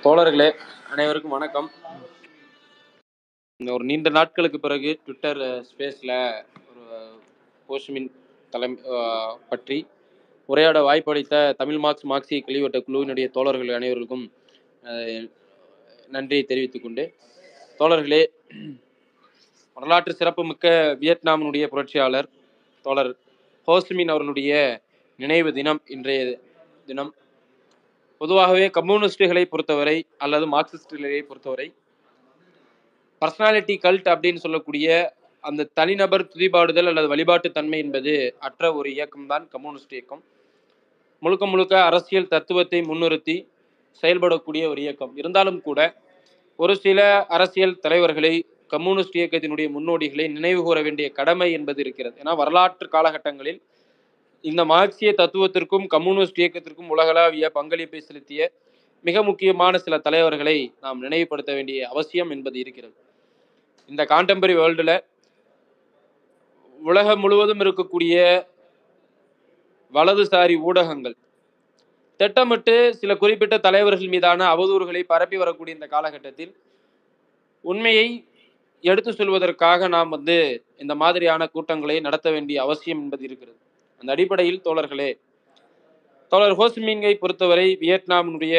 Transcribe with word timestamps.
தோழர்களே 0.00 0.46
அனைவருக்கும் 0.90 1.32
வணக்கம். 1.32 1.68
இந்த 3.60 3.72
ஒரு 3.72 3.84
நீண்ட 3.84 4.08
நாட்களுக்கு 4.10 4.58
பிறகு 4.60 4.90
ட்விட்டர் 5.04 5.40
ஸ்பேஸில் 5.62 6.12
ஒரு 6.70 6.82
போஸ்ட்மின் 7.68 8.08
தலைமை 8.52 8.76
பற்றி 9.48 9.78
உரையாட 10.48 10.80
வாய்ப்பளித்த 10.82 11.54
தமிழ் 11.58 11.78
மார்க்ஸ் 11.78 12.06
மார்க்சி 12.06 12.38
கழிவட்ட 12.40 12.80
குழுவினுடைய 12.80 13.30
தோழர்கள் 13.30 13.74
அனைவருக்கும் 13.74 14.24
நன்றியை 16.10 16.42
தெரிவித்துக் 16.42 16.82
கொண்டு 16.82 17.04
தோழர்களே 17.80 18.22
வரலாற்று 19.76 20.14
சிறப்புமிக்க 20.14 20.66
வியட்நாமினுடைய 21.00 21.66
புரட்சியாளர் 21.66 22.30
தோழர் 22.86 23.12
ஹோஸ்மின் 23.68 24.08
அவர்களுடைய 24.08 24.52
நினைவு 25.18 25.52
தினம் 25.52 25.80
இன்றைய 25.86 26.22
தினம் 26.86 27.12
பொதுவாகவே 28.22 28.66
கம்யூனிஸ்டுகளை 28.66 29.44
பொறுத்தவரை 29.44 29.94
அல்லது 30.18 30.44
மார்க்சிஸ்டுகளை 30.46 31.20
பொறுத்தவரை 31.22 31.66
பர்சனாலிட்டி 33.22 33.74
கல்ட் 33.84 34.08
அப்படின்னு 34.12 34.42
சொல்லக்கூடிய 34.44 35.14
அந்த 35.44 35.68
தனிநபர் 35.74 36.24
துதிபாடுதல் 36.24 36.88
அல்லது 36.90 37.08
வழிபாட்டு 37.08 37.50
தன்மை 37.50 37.78
என்பது 37.78 38.12
அற்ற 38.38 38.70
ஒரு 38.74 38.88
இயக்கம்தான் 38.90 39.44
கம்யூனிஸ்ட் 39.48 39.94
இயக்கம். 39.96 40.22
முழுக்க 41.22 41.46
முழுக்க 41.46 41.74
அரசியல் 41.84 42.28
தத்துவத்தை 42.28 42.80
முன்னிறுத்தி 42.80 43.36
செயல்படக்கூடிய 44.02 44.62
ஒரு 44.68 44.80
இயக்கம். 44.80 45.12
இருந்தாலும் 45.16 45.60
கூட 45.60 45.80
ஒரு 46.56 46.76
சில 46.76 47.26
அரசியல் 47.36 47.78
தலைவர்களை 47.78 48.34
கம்யூனிஸ்ட் 48.68 49.18
இயக்கத்தினுடைய 49.18 49.68
முன்னோடிகளை 49.76 50.26
நினைவு 50.30 50.62
கூற 50.62 50.78
வேண்டிய 50.82 51.08
கடமை 51.10 51.52
என்பது 51.52 51.80
இருக்கிறது. 51.80 52.16
ஏன்னா 52.22 52.36
வரலாற்று 52.36 52.88
காலகட்டங்களில் 52.92 53.60
இந்த 54.44 54.62
மார்க்சிய 54.72 55.10
தத்துவத்திற்கும் 55.20 55.86
கம்யூனிஸ்ட் 55.94 56.40
இயக்கத்திற்கும் 56.42 56.92
உலகளாவிய 56.94 57.46
பங்களிப்பை 57.58 58.00
செலுத்திய 58.00 58.42
மிக 59.04 59.22
முக்கியமான 59.28 59.78
சில 59.78 59.94
தலைவர்களை 59.98 60.56
நாம் 60.80 61.02
நினைவுபடுத்த 61.04 61.50
வேண்டிய 61.54 61.88
அவசியம் 61.92 62.30
என்பது 62.34 62.56
இருக்கிறது. 62.58 62.96
இந்த 63.90 64.02
காண்டெம்பரரி 64.12 64.54
வேர்ல்டில் 64.60 64.96
உலகம் 66.78 67.22
முழுவதும் 67.24 67.62
இருக்கக்கூடிய 67.64 68.14
வலதுசாரி 69.94 70.54
ஊடகங்கள் 70.68 71.16
திட்டமிட்டு 72.20 72.74
சில 73.00 73.12
குறிப்பிட்ட 73.16 73.56
தலைவர்கள் 73.58 74.12
மீதான 74.14 74.46
அவதூறுகளை 74.54 75.02
பரப்பி 75.12 75.36
வரக்கூடிய 75.36 75.76
இந்த 75.78 75.86
காலகட்டத்தில் 75.86 76.52
உண்மையை 77.64 78.06
எடுத்து 78.84 79.10
சொல்வதற்காக 79.12 79.88
நாம் 79.88 80.08
வந்து 80.08 80.36
இந்த 80.76 80.94
மாதிரியான 80.94 81.46
கூட்டங்களை 81.46 81.96
நடத்த 82.00 82.28
வேண்டிய 82.30 82.56
அவசியம் 82.62 83.02
என்பது 83.04 83.22
இருக்கிறது. 83.28 83.58
அந்த 84.02 84.12
அடிப்படையில் 84.12 84.64
தோழர்களே 84.64 85.10
தோழர் 86.32 86.56
ஹோஸ்மிங்கை 86.58 87.14
பொறுத்தவரை 87.14 87.68
வியட்நாமினுடைய 87.80 88.56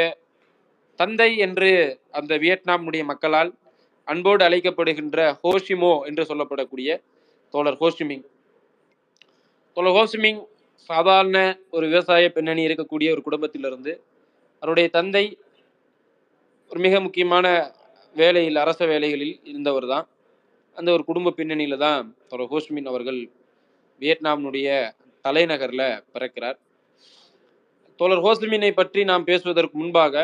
தந்தை 0.99 1.37
என்று 1.37 1.69
அந்த 2.11 2.33
வியட்நாமினுடைய 2.37 3.03
மக்களால் 3.03 3.51
அன்போடு 4.07 4.43
அழைக்கப்படுகின்ற 4.43 5.19
ஹோஷிமோ 5.43 5.93
என்று 6.05 6.23
சொல்லப்படக்கூடிய 6.25 6.89
தோழர் 7.53 7.79
ஹோஷிமிங் 7.81 8.25
தோழர் 9.77 9.95
ஹோஷிமிங் 9.97 10.41
சாதாரண 10.89 11.37
ஒரு 11.69 11.85
விவசாய 11.87 12.29
பின்னணி 12.29 12.67
இருக்கக்கூடிய 12.67 13.09
ஒரு 13.11 13.21
குடும்பத்திலிருந்து 13.21 13.91
அவருடைய 14.61 14.87
தந்தை 14.89 15.25
ஒரு 16.71 16.79
மிக 16.79 16.99
முக்கியமான 17.01 17.47
வேலையில் 18.15 18.55
அரச 18.55 18.85
வேலைகளில் 18.85 19.35
இருந்தவர் 19.43 19.87
தான். 19.87 20.05
அந்த 20.77 20.89
ஒரு 20.91 21.03
குடும்ப 21.03 21.33
பின்னணியில 21.37 21.77
தான் 21.77 22.01
தோழர் 22.29 22.51
ஹோஷ்மின் 22.51 22.85
அவர்கள் 22.85 23.19
வியட்நாமினுடைய 24.01 24.67
தலைநகரில் 25.25 25.87
பிறக்கிறார். 26.13 26.57
தோழர் 27.99 28.23
ஹோஸ்மினை 28.25 28.71
பற்றி 28.71 29.03
நாம் 29.03 29.27
பேசுவதற்கு 29.29 29.75
முன்பாக 29.77 30.23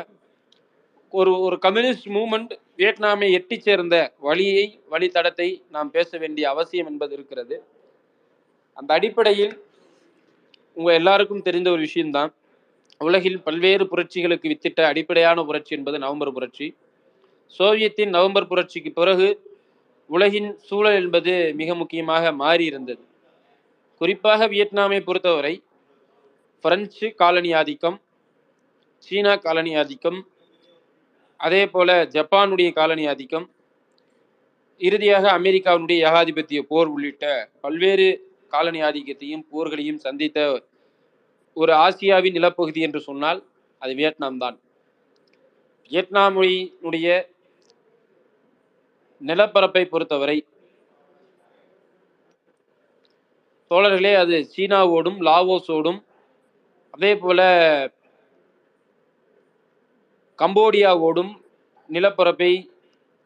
ஒரு 1.13 1.31
ஒரு 1.39 1.55
கம்யூனிஸ்ட் 1.59 2.07
மூமெண்ட் 2.07 2.51
வியட்நாமை 2.77 3.27
எட்டி 3.31 3.57
சேர்ந்த 3.59 3.95
வழியை 4.19 4.65
வழித்தடத்தை 4.91 5.47
நாம் 5.69 5.89
பேச 5.91 6.17
வேண்டிய 6.17 6.49
அவசியம் 6.49 6.89
என்பது 6.91 7.13
இருக்கிறது. 7.13 7.55
அந்த 8.77 8.89
அடிப்படையில் 8.93 9.53
உங்கள் 10.77 10.97
எல்லாருக்கும் 10.99 11.41
தெரிந்த 11.41 11.69
ஒரு 11.71 11.81
விஷயம்தான். 11.81 12.31
உலகில் 13.01 13.39
பல்வேறு 13.41 13.83
புரட்சிகளுக்கு 13.91 14.47
வித்திட்ட 14.53 14.79
அடிப்படையான 14.83 15.43
புரட்சி 15.43 15.75
என்பது 15.75 15.97
நவம்பர் 15.99 16.35
புரட்சி. 16.37 16.67
சோவியத்தின் 17.47 18.09
நவம்பர் 18.09 18.49
புரட்சிக்கு 18.51 18.91
பிறகு 18.91 19.27
உலகின் 20.09 20.49
சூழல் 20.67 20.97
என்பது 21.01 21.33
மிக 21.53 21.75
முக்கியமாக 21.75 22.31
மாறி 22.41 22.65
இருந்தது 22.65 23.03
குறிப்பாக 24.01 24.47
வியட்நாமை 24.47 24.99
பொறுத்தவரை 25.03 25.53
பிரெஞ்சு 26.65 27.15
காலனி 27.15 27.53
ஆதிக்கம் 27.53 27.97
சீனா 29.07 29.35
காலனி 29.35 29.75
ஆதிக்கம் 29.75 30.19
அதே 31.39 31.65
போல 31.65 32.05
ஜப்பானுடைய 32.05 32.73
காலனி 32.73 33.07
ஆதிக்கம் 33.07 33.47
இறுதியாக 34.81 35.31
அமெரிக்காவினுடைய 35.31 35.99
ஏகாதிபத்திய 36.05 36.61
போர் 36.61 36.87
உள்ளிட்ட 36.87 37.25
பல்வேறு 37.61 38.07
காலனி 38.47 38.81
ஆதிக்கத்தையும் 38.81 39.45
போர்களையும் 39.51 39.97
சந்தித்த 39.97 40.39
ஒரு 41.57 41.71
ஆசியாவின் 41.77 42.31
நிலப்பகுதி 42.31 42.81
என்று 42.81 42.99
சொன்னால் 43.01 43.39
அது 43.81 43.95
வியட்நாம் 43.95 44.37
தான். 44.37 44.57
வியட்நாமுடைய 45.91 47.07
நிலப்பரப்பை 49.21 49.85
பொறுத்தவரை 49.85 50.37
தோழர்களே 53.71 54.13
அது 54.15 54.35
சீனாவோடும் 54.53 55.19
லாவோஸோடும் 55.19 55.99
அதே 56.93 57.15
போல 57.15 57.39
கம்போடியாவோடும் 60.39 61.31
நிலப்பரப்பை 61.89 62.51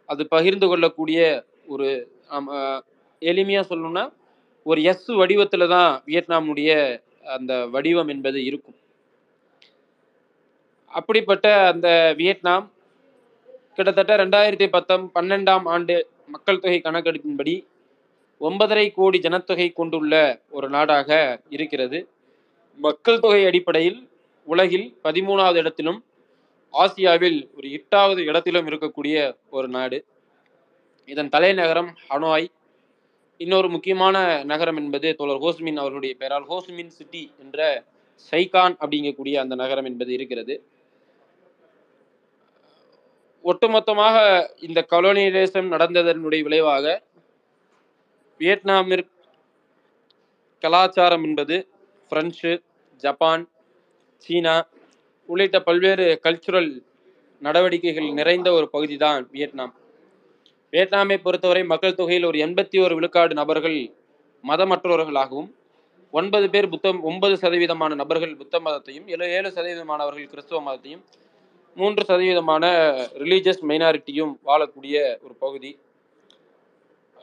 அது 0.09 0.27
பகிர்ந்து 0.27 0.67
கொள்ளக்கூடிய 0.67 1.19
ஒரு 1.67 1.87
எளிமையாக 3.21 3.69
சொல்லணும்னா 3.69 4.03
ஒரு 4.65 4.83
எஸ் 4.83 5.09
வடிவத்தில் 5.11 5.67
தான் 5.67 6.01
வியட்நாமுடைய 6.05 6.71
அந்த 7.25 7.67
வடிவம் 7.67 8.07
என்பது 8.07 8.45
இருக்கும். 8.45 8.77
அப்படிப்பட்ட 10.91 11.47
அந்த 11.67 12.13
வியட்நாம் 12.17 12.65
கிட்டத்தட்ட 13.75 14.15
ரெண்டாயிரத்தி 14.15 14.67
பத்தம் 14.69 15.11
பன்னெண்டாம் 15.15 15.65
ஆண்டு 15.65 15.95
மக்கள் 16.27 16.59
தொகை 16.59 16.79
கணக்கெடுப்பின்படி 16.81 17.55
ஒன்பதரை 18.45 18.85
கோடி 18.93 19.19
ஜனத்தொகை 19.19 19.71
கொண்டுள்ள 19.71 20.13
ஒரு 20.49 20.69
நாடாக 20.69 21.41
இருக்கிறது. 21.49 21.99
மக்கள் 22.77 23.19
தொகை 23.19 23.45
அடிப்படையில் 23.45 23.99
உலகில் 24.43 24.87
பதிமூணாவது 25.03 25.55
இடத்திலும் 25.55 25.99
ஆசியாவில் 26.73 27.39
ஒரு 27.57 27.71
எட்டாவது 27.71 28.21
இடத்திலும் 28.23 28.67
இருக்கக்கூடிய 28.67 29.15
ஒரு 29.49 29.67
நாடு. 29.67 30.05
இதன் 31.05 31.29
தலைநகரம் 31.29 31.91
ஹனோய். 32.09 32.47
இன்னொரு 33.37 33.69
முக்கியமான 33.69 34.43
நகரம் 34.43 34.77
என்பது 34.77 35.15
தோழர் 35.15 35.41
ஹோஸ்மின் 35.45 35.75
அவர்களுடைய 35.75 36.15
பெயரால் 36.15 36.47
ஹோஸ்மின் 36.49 36.93
சிட்டி 36.97 37.23
என்ற 37.39 37.83
சைகான் 38.31 38.75
அப்படிங்கக்கூடிய 38.83 39.35
அந்த 39.35 39.55
நகரம் 39.55 39.85
என்பது 39.85 40.13
இருக்கிறது. 40.13 40.55
ஒட்டுமொத்தமாக 43.43 44.17
இந்த 44.59 44.85
கலோனியலிசம் 44.89 45.73
நடந்ததனுடைய 45.75 46.41
விளைவாக 46.41 47.01
வியட்நாமிற் 48.43 49.05
கலாச்சாரம் 50.63 51.25
என்பது 51.27 51.55
பிரெஞ்சு 52.11 52.51
ஜப்பான் 53.03 53.43
சீனா 54.23 54.55
உள்ளிட்ட 55.29 55.57
பல்வேறு 55.67 56.05
கல்ச்சுரல் 56.25 56.71
நடவடிக்கைகள் 57.41 58.07
நிறைந்த 58.19 58.49
ஒரு 58.57 58.67
பகுதி 58.73 58.95
தான் 58.97 59.23
வியட்நாம். 59.35 59.73
வியட்நாமை 60.73 61.17
பொறுத்தவரை 61.25 61.63
மக்கள் 61.71 61.97
தொகையில் 61.99 62.27
ஒரு 62.29 62.37
எண்பத்தி 62.45 62.77
ஒரு 62.85 62.93
விழுக்காடு 62.99 63.33
நபர்கள் 63.41 63.77
மதமற்றவர்களாகவும் 64.43 65.49
ஒன்பது 66.13 66.47
பேர் 66.49 66.71
புத்தம் 66.73 66.99
ஒன்பது 67.03 67.35
சதவீதமான 67.43 67.95
நபர்கள் 68.01 68.33
புத்த 68.41 68.59
மதத்தையும் 68.59 69.07
ஏழு 69.13 69.27
ஏழு 69.37 69.49
சதவீதமானவர்கள் 69.57 70.31
கிறிஸ்துவ 70.33 70.61
மதத்தையும் 70.67 71.03
மூன்று 71.77 72.03
சதவீதமான 72.09 72.65
ரிலீஜியஸ் 73.23 73.63
மைனாரிட்டியும் 73.69 74.33
வாழக்கூடிய 74.49 74.95
ஒரு 75.25 75.35
பகுதி. 75.39 75.71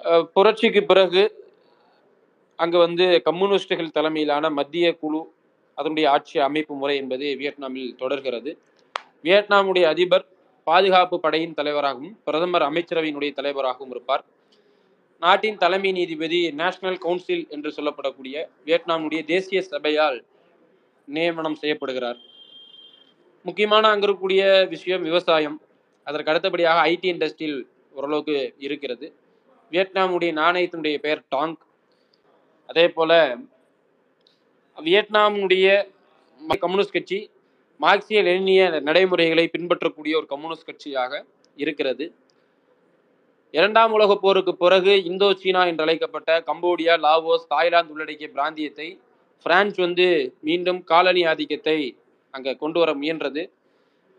புரட்சிக்கு 0.09 0.83
பிறகு 0.83 1.23
அங்கு 2.57 2.79
வந்து 2.79 3.23
கம்யூனிஸ்டுகள் 3.23 3.91
தலைமையிலான 3.91 4.51
மத்திய 4.51 4.97
குழு 4.97 5.33
அதனுடைய 5.75 6.11
ஆட்சி 6.11 6.39
அமைப்பு 6.39 6.75
முறை 6.75 6.97
என்பது 6.97 7.37
வியட்நாமில் 7.37 7.97
தொடர்கிறது. 7.97 8.59
வியட்நாமுடைய 9.25 9.83
அதிபர் 9.83 10.27
பாதுகாப்பு 10.65 11.21
படையின் 11.21 11.55
தலைவராகவும் 11.55 12.19
பிரதமர் 12.25 12.63
அமைச்சரவையினுடைய 12.63 13.33
தலைவராகவும் 13.33 13.91
இருப்பார். 13.91 14.25
நாட்டின் 15.19 15.57
தலைமை 15.57 15.93
நீதிபதி 15.93 16.53
நேஷனல் 16.53 16.99
கவுன்சில் 16.99 17.47
என்று 17.49 17.73
சொல்லப்படக்கூடிய 17.77 18.47
வியட்நாமுடைய 18.67 19.25
தேசிய 19.25 19.63
சபையால் 19.63 20.25
நியமனம் 21.05 21.59
செய்யப்படுகிறார். 21.63 22.19
முக்கியமான 23.43 23.89
அங்க 23.89 24.07
இருக்கக்கூடிய 24.07 24.69
விஷயம் 24.69 25.03
விவசாயம். 25.03 25.61
அதற்கு 26.05 26.31
அடுத்தபடியாக 26.31 26.89
ஐடி 26.89 27.09
இண்டஸ்ட்ரியில் 27.15 27.67
ஓரளவுக்கு 27.93 28.55
இருக்கிறது. 28.59 29.13
வியட்நாமுடைய 29.73 30.31
நாணயத்தினுடைய 30.41 30.97
பெயர் 31.05 31.23
டாங். 31.35 31.57
அதே 32.71 32.87
போல 32.97 33.13
வியட்நாமுடைய 34.79 35.67
கம்யூனிஸ்ட் 36.63 36.97
கட்சி 36.97 37.19
மார்க்சிய 37.81 38.21
லெனினிய 38.27 38.63
நடைமுறைகளை 38.89 39.45
பின்பற்றக்கூடிய 39.55 40.15
ஒரு 40.21 40.27
கம்யூனிஸ்ட் 40.33 40.69
கட்சியாக 40.71 41.13
இருக்கிறது. 41.63 42.05
இரண்டாம் 43.55 43.95
உலகப் 43.97 44.23
போருக்கு 44.25 44.53
பிறகு 44.65 44.93
இந்தோ 45.11 45.29
சீனா 45.41 45.63
என்று 45.71 45.85
அழைக்கப்பட்ட 45.85 46.31
கம்போடியா 46.49 46.95
லாவோஸ் 47.05 47.49
தாய்லாந்து 47.53 47.93
உள்ளடக்கிய 47.95 48.29
பிராந்தியத்தை 48.37 48.89
பிரான்ஸ் 49.47 49.79
வந்து 49.85 50.07
மீண்டும் 50.49 50.81
காலனி 50.91 51.23
ஆதிக்கத்தை 51.31 51.79
அங்கே 52.35 52.53
கொண்டு 52.63 52.79
வர 52.83 52.91
முயன்றது. 53.01 53.43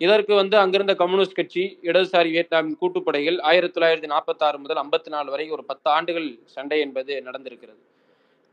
இதற்கு 0.03 0.33
வந்து 0.39 0.55
அங்கிருந்த 0.61 0.93
கம்யூனிஸ்ட் 1.01 1.37
கட்சி 1.39 1.63
இடதுசாரி 1.89 2.29
வியட்நாமின் 2.35 2.77
கூட்டுப்படைகள் 2.81 3.37
ஆயிரத்தி 3.49 3.75
தொள்ளாயிரத்தி 3.75 4.09
நாற்பத்தாறு 4.13 4.57
முதல் 4.63 4.79
ஐம்பத்தி 4.83 5.09
நாலு 5.15 5.29
வரை 5.33 5.45
ஒரு 5.55 5.63
பத்து 5.69 5.87
ஆண்டுகள் 5.95 6.27
சண்டை 6.55 6.79
என்பது 6.85 7.13
நடந்திருக்கிறது. 7.27 7.81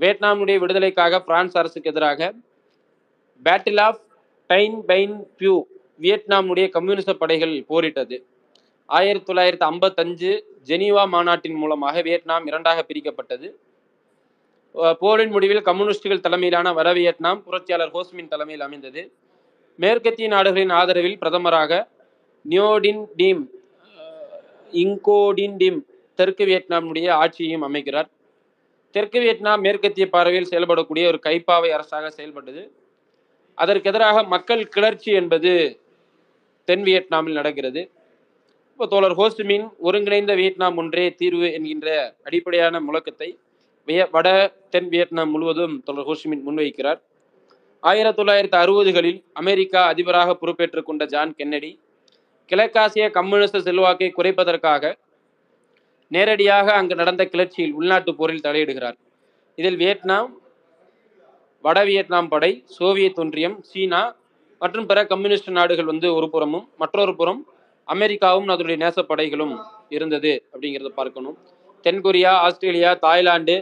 வியட்நாமுடைய 0.00 0.56
விடுதலைக்காக 0.62 1.20
பிரான்ஸ் 1.28 1.56
அரசுக்கு 1.60 1.90
எதிராக 1.92 2.30
battle 3.46 3.80
of 3.86 4.02
Dien 4.50 4.76
Bien 4.90 5.16
Phu 5.38 5.54
வியட்நாமுடைய 6.04 6.66
கம்யூனிச 6.76 7.14
படைகள் 7.22 7.54
போரிட்டது. 7.70 8.16
ஆயிரத்தி 8.88 9.26
தொள்ளாயிரத்தி 9.30 9.66
ஐம்பத்தஞ்சு 9.70 10.30
ஜெனீவா 10.68 11.04
மாநாட்டின் 11.14 11.58
மூலமாக 11.62 12.02
வியட்நாம் 12.08 12.46
இரண்டாக 12.50 12.84
பிரிக்கப்பட்டது. 12.90 13.48
போரின் 15.02 15.32
முடிவில் 15.34 15.66
கம்யூனிஸ்டுகள் 15.68 16.24
தலைமையிலான 16.26 16.72
வட 16.78 16.88
வியட்நாம் 16.98 17.40
புரட்சியாளர் 17.46 17.94
ஹோஸ்மின் 17.96 18.30
தலைமையில் 18.34 18.66
அமைந்தது. 18.66 19.02
மேற்கத்திய 19.82 20.28
நாடுகளின் 20.34 20.72
ஆதரவில் 20.78 21.20
பிரதமராக 21.22 21.72
நியோடின் 22.44 23.02
டீம் 23.20 23.42
இங்கோடின் 24.82 25.56
டீம் 25.60 25.78
தெற்கு 26.18 26.44
வியட்நாமுடைய 26.48 27.08
ஆட்சியையும் 27.22 27.66
அமைக்கிறார். 27.68 28.08
தெற்கு 28.94 29.18
வியட்நாம் 29.22 29.62
மேற்கத்திய 29.66 30.06
பார்வையில் 30.14 30.50
செயல்படக்கூடிய 30.50 31.04
ஒரு 31.10 31.18
கைப்பாவை 31.26 31.68
அரசாக 31.76 32.10
செயல்பட்டது. 32.18 32.62
அதற்கு 33.58 33.88
எதிராக 33.92 34.22
மக்கள் 34.34 34.62
கிளர்ச்சி 34.74 35.10
என்பது 35.20 35.52
தென் 36.68 36.84
வியட்நாமில் 36.88 37.38
நடக்கிறது. 37.40 37.82
இப்போ 38.72 38.86
தோழர் 38.92 39.16
ஹோஸ்டுமின் 39.20 39.66
ஒருங்கிணைந்த 39.88 40.32
வியட்நாம் 40.40 40.76
ஒன்றே 40.80 41.04
தீர்வு 41.20 41.46
என்கின்ற 41.56 41.88
அடிப்படையான 42.28 42.80
முழக்கத்தை 42.86 43.28
விய 43.88 44.02
வட 44.16 44.28
தென் 44.74 44.90
வியட்நாம் 44.94 45.32
முழுவதும் 45.34 45.74
தோழர் 45.86 46.08
ஹோஸ்மின் 46.08 46.44
முன்வைக்கிறார். 46.48 47.00
ஆயிரத்தி 47.82 48.22
தொள்ளாயிரத்தி 48.22 48.56
அறுபதுகளில் 48.62 49.18
அமெரிக்கா 49.32 49.80
அதிபராக 49.86 50.30
பொறுப்பேற்றுக் 50.34 50.86
கொண்ட 50.86 51.04
ஜான் 51.04 51.34
கென்னடி 51.36 51.70
கிழக்காசிய 52.50 53.04
கம்யூனிஸ்ட் 53.10 53.58
செல்வாக்கை 53.58 54.08
குறைப்பதற்காக 54.16 54.92
நேரடியாக 56.10 56.72
அங்கு 56.72 56.94
நடந்த 56.94 57.24
கிளர்ச்சியில் 57.24 57.72
உள்நாட்டு 57.72 58.14
போரில் 58.14 58.44
தலையிடுகிறார். 58.46 58.96
இதில் 59.58 59.76
வியட்நாம் 59.76 60.30
வட 61.64 61.78
வியட்நாம் 61.84 62.28
படை 62.28 62.50
சோவியத் 62.78 63.18
ஒன்றியம் 63.18 63.56
சீனா 63.60 64.02
மற்றும் 64.62 64.86
பிற 64.86 64.98
கம்யூனிஸ்ட் 65.04 65.50
நாடுகள் 65.50 65.84
வந்து 65.84 66.14
ஒரு 66.14 66.30
புறமும் 66.30 66.66
மற்றொரு 66.76 67.16
புறம் 67.16 67.40
அமெரிக்காவும் 67.88 68.48
அதனுடைய 68.48 68.78
நேசப்படைகளும் 68.84 69.54
இருந்தது 69.88 70.32
அப்படிங்கிறத 70.52 70.90
பார்க்கணும். 71.00 71.36
தென்கொரியா 71.84 72.32
ஆஸ்திரேலியா 72.46 72.94
தாய்லாந்து 72.94 73.56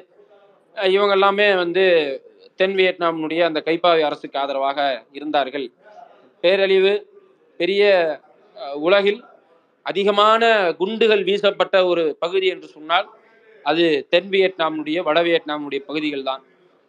இவங்க 0.76 1.12
எல்லாமே 1.12 1.54
வந்து 1.54 1.84
தென் 2.60 2.76
வியட்நாமினுடைய 2.80 3.40
அந்த 3.48 3.60
கைப்பாவை 3.68 4.02
அரசுக்கு 4.08 4.38
ஆதரவாக 4.42 4.78
இருந்தார்கள். 5.18 5.66
பேரழிவு 6.42 6.92
பெரிய 7.60 7.84
உலகில் 8.86 9.20
அதிகமான 9.86 10.42
குண்டுகள் 10.80 11.22
வீசப்பட்ட 11.28 11.76
ஒரு 11.90 12.04
பகுதி 12.24 12.46
என்று 12.54 12.68
சொன்னால் 12.76 13.06
அது 13.70 13.84
தென் 14.12 14.30
வியட்நாமுடைய 14.34 14.98
வட 15.08 15.18
வியட்நாமுடைய 15.28 15.80
பகுதிகள் 15.88 16.28
தான். 16.30 16.42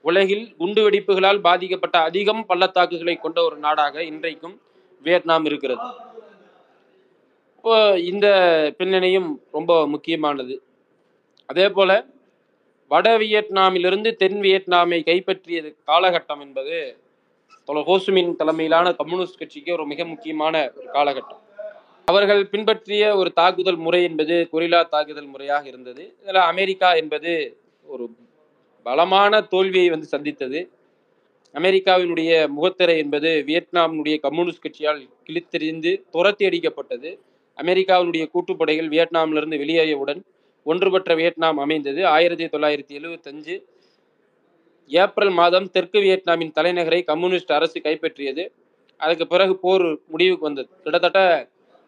உலகில் 0.06 0.44
குண்டு 0.60 0.82
வெடிப்புகளால் 0.86 1.40
பாதிக்கப்பட்ட 1.48 1.98
அதிகம் 2.10 2.44
பள்ளத்தாக்குகளை 2.50 3.16
கொண்ட 3.24 3.40
ஒரு 3.48 3.58
நாடாக 3.66 4.04
இன்றைக்கும் 4.12 4.56
வியட்நாம் 5.06 5.46
இருக்கிறது. 5.50 5.86
இப்போ 7.58 7.76
இந்த 8.12 8.28
பின்னணியும் 8.80 9.30
ரொம்ப 9.56 9.72
முக்கியமானது. 9.94 10.56
அதே 11.50 11.66
போல 11.78 11.92
வட 12.92 13.08
வியட்நாமிலிருந்து 13.18 14.10
தென் 14.22 14.40
வியட்நாமை 14.40 15.00
கைப்பற்றியது 15.10 15.70
காலகட்டம் 15.88 16.42
என்பது 16.46 16.78
ஹோசுமின் 17.90 18.32
தலைமையிலான 18.36 18.88
கம்யூனிஸ்ட் 18.94 19.40
கட்சிக்கு 19.40 19.72
ஒரு 19.74 19.86
மிக 19.86 20.02
முக்கியமான 20.06 20.56
ஒரு 20.76 20.88
காலகட்டம். 20.94 21.42
அவர்கள் 22.08 22.42
பின்பற்றிய 22.50 23.04
ஒரு 23.16 23.30
தாக்குதல் 23.34 23.80
முறை 23.86 24.00
என்பது 24.04 24.36
கொரில்லா 24.52 24.80
தாக்குதல் 24.88 25.28
முறையாக 25.28 25.68
இருந்தது. 25.68 26.04
இதில் 26.22 26.42
அமெரிக்கா 26.52 26.90
என்பது 26.94 27.32
ஒரு 27.86 28.06
பலமான 28.86 29.42
தோல்வியை 29.54 29.90
வந்து 29.90 30.06
சந்தித்தது. 30.06 30.60
அமெரிக்காவினுடைய 31.56 32.32
முகத்திரை 32.56 32.96
என்பது 32.98 33.30
வியட்நாமினுடைய 33.48 34.16
கம்யூனிஸ்ட் 34.26 34.66
கட்சியால் 34.66 35.02
கிழித்தெறிந்து 35.28 35.92
துரத்தி 36.12 36.46
அடிக்கப்பட்டது. 36.50 37.12
அமெரிக்காவினுடைய 37.58 38.26
கூட்டுப்படைகள் 38.34 38.90
வியட்நாமிலிருந்து 38.96 39.62
வெளியேறியவுடன் 39.64 40.22
ஒன்றுபட்ட 40.72 41.12
வியட்நாம் 41.16 41.58
அமைந்தது. 41.66 42.02
ஆயிரத்தி 42.16 42.46
தொள்ளாயிரத்தி 42.46 42.94
எழுவத்தஞ்சு 43.00 43.56
ஏப்ரல் 44.90 45.34
மாதம் 45.40 45.68
தெற்கு 45.76 46.00
வியட்நாமின் 46.00 46.56
தலைநகரை 46.60 47.00
கம்யூனிஸ்ட் 47.04 47.58
அரசு 47.58 47.78
கைப்பற்றியது. 47.80 48.44
அதுக்கு 48.98 49.26
பிறகு 49.28 49.54
போர் 49.64 49.86
முடிவுக்கு 50.08 50.46
வந்தது. 50.50 50.70
கிட்டத்தட்ட 50.84 51.22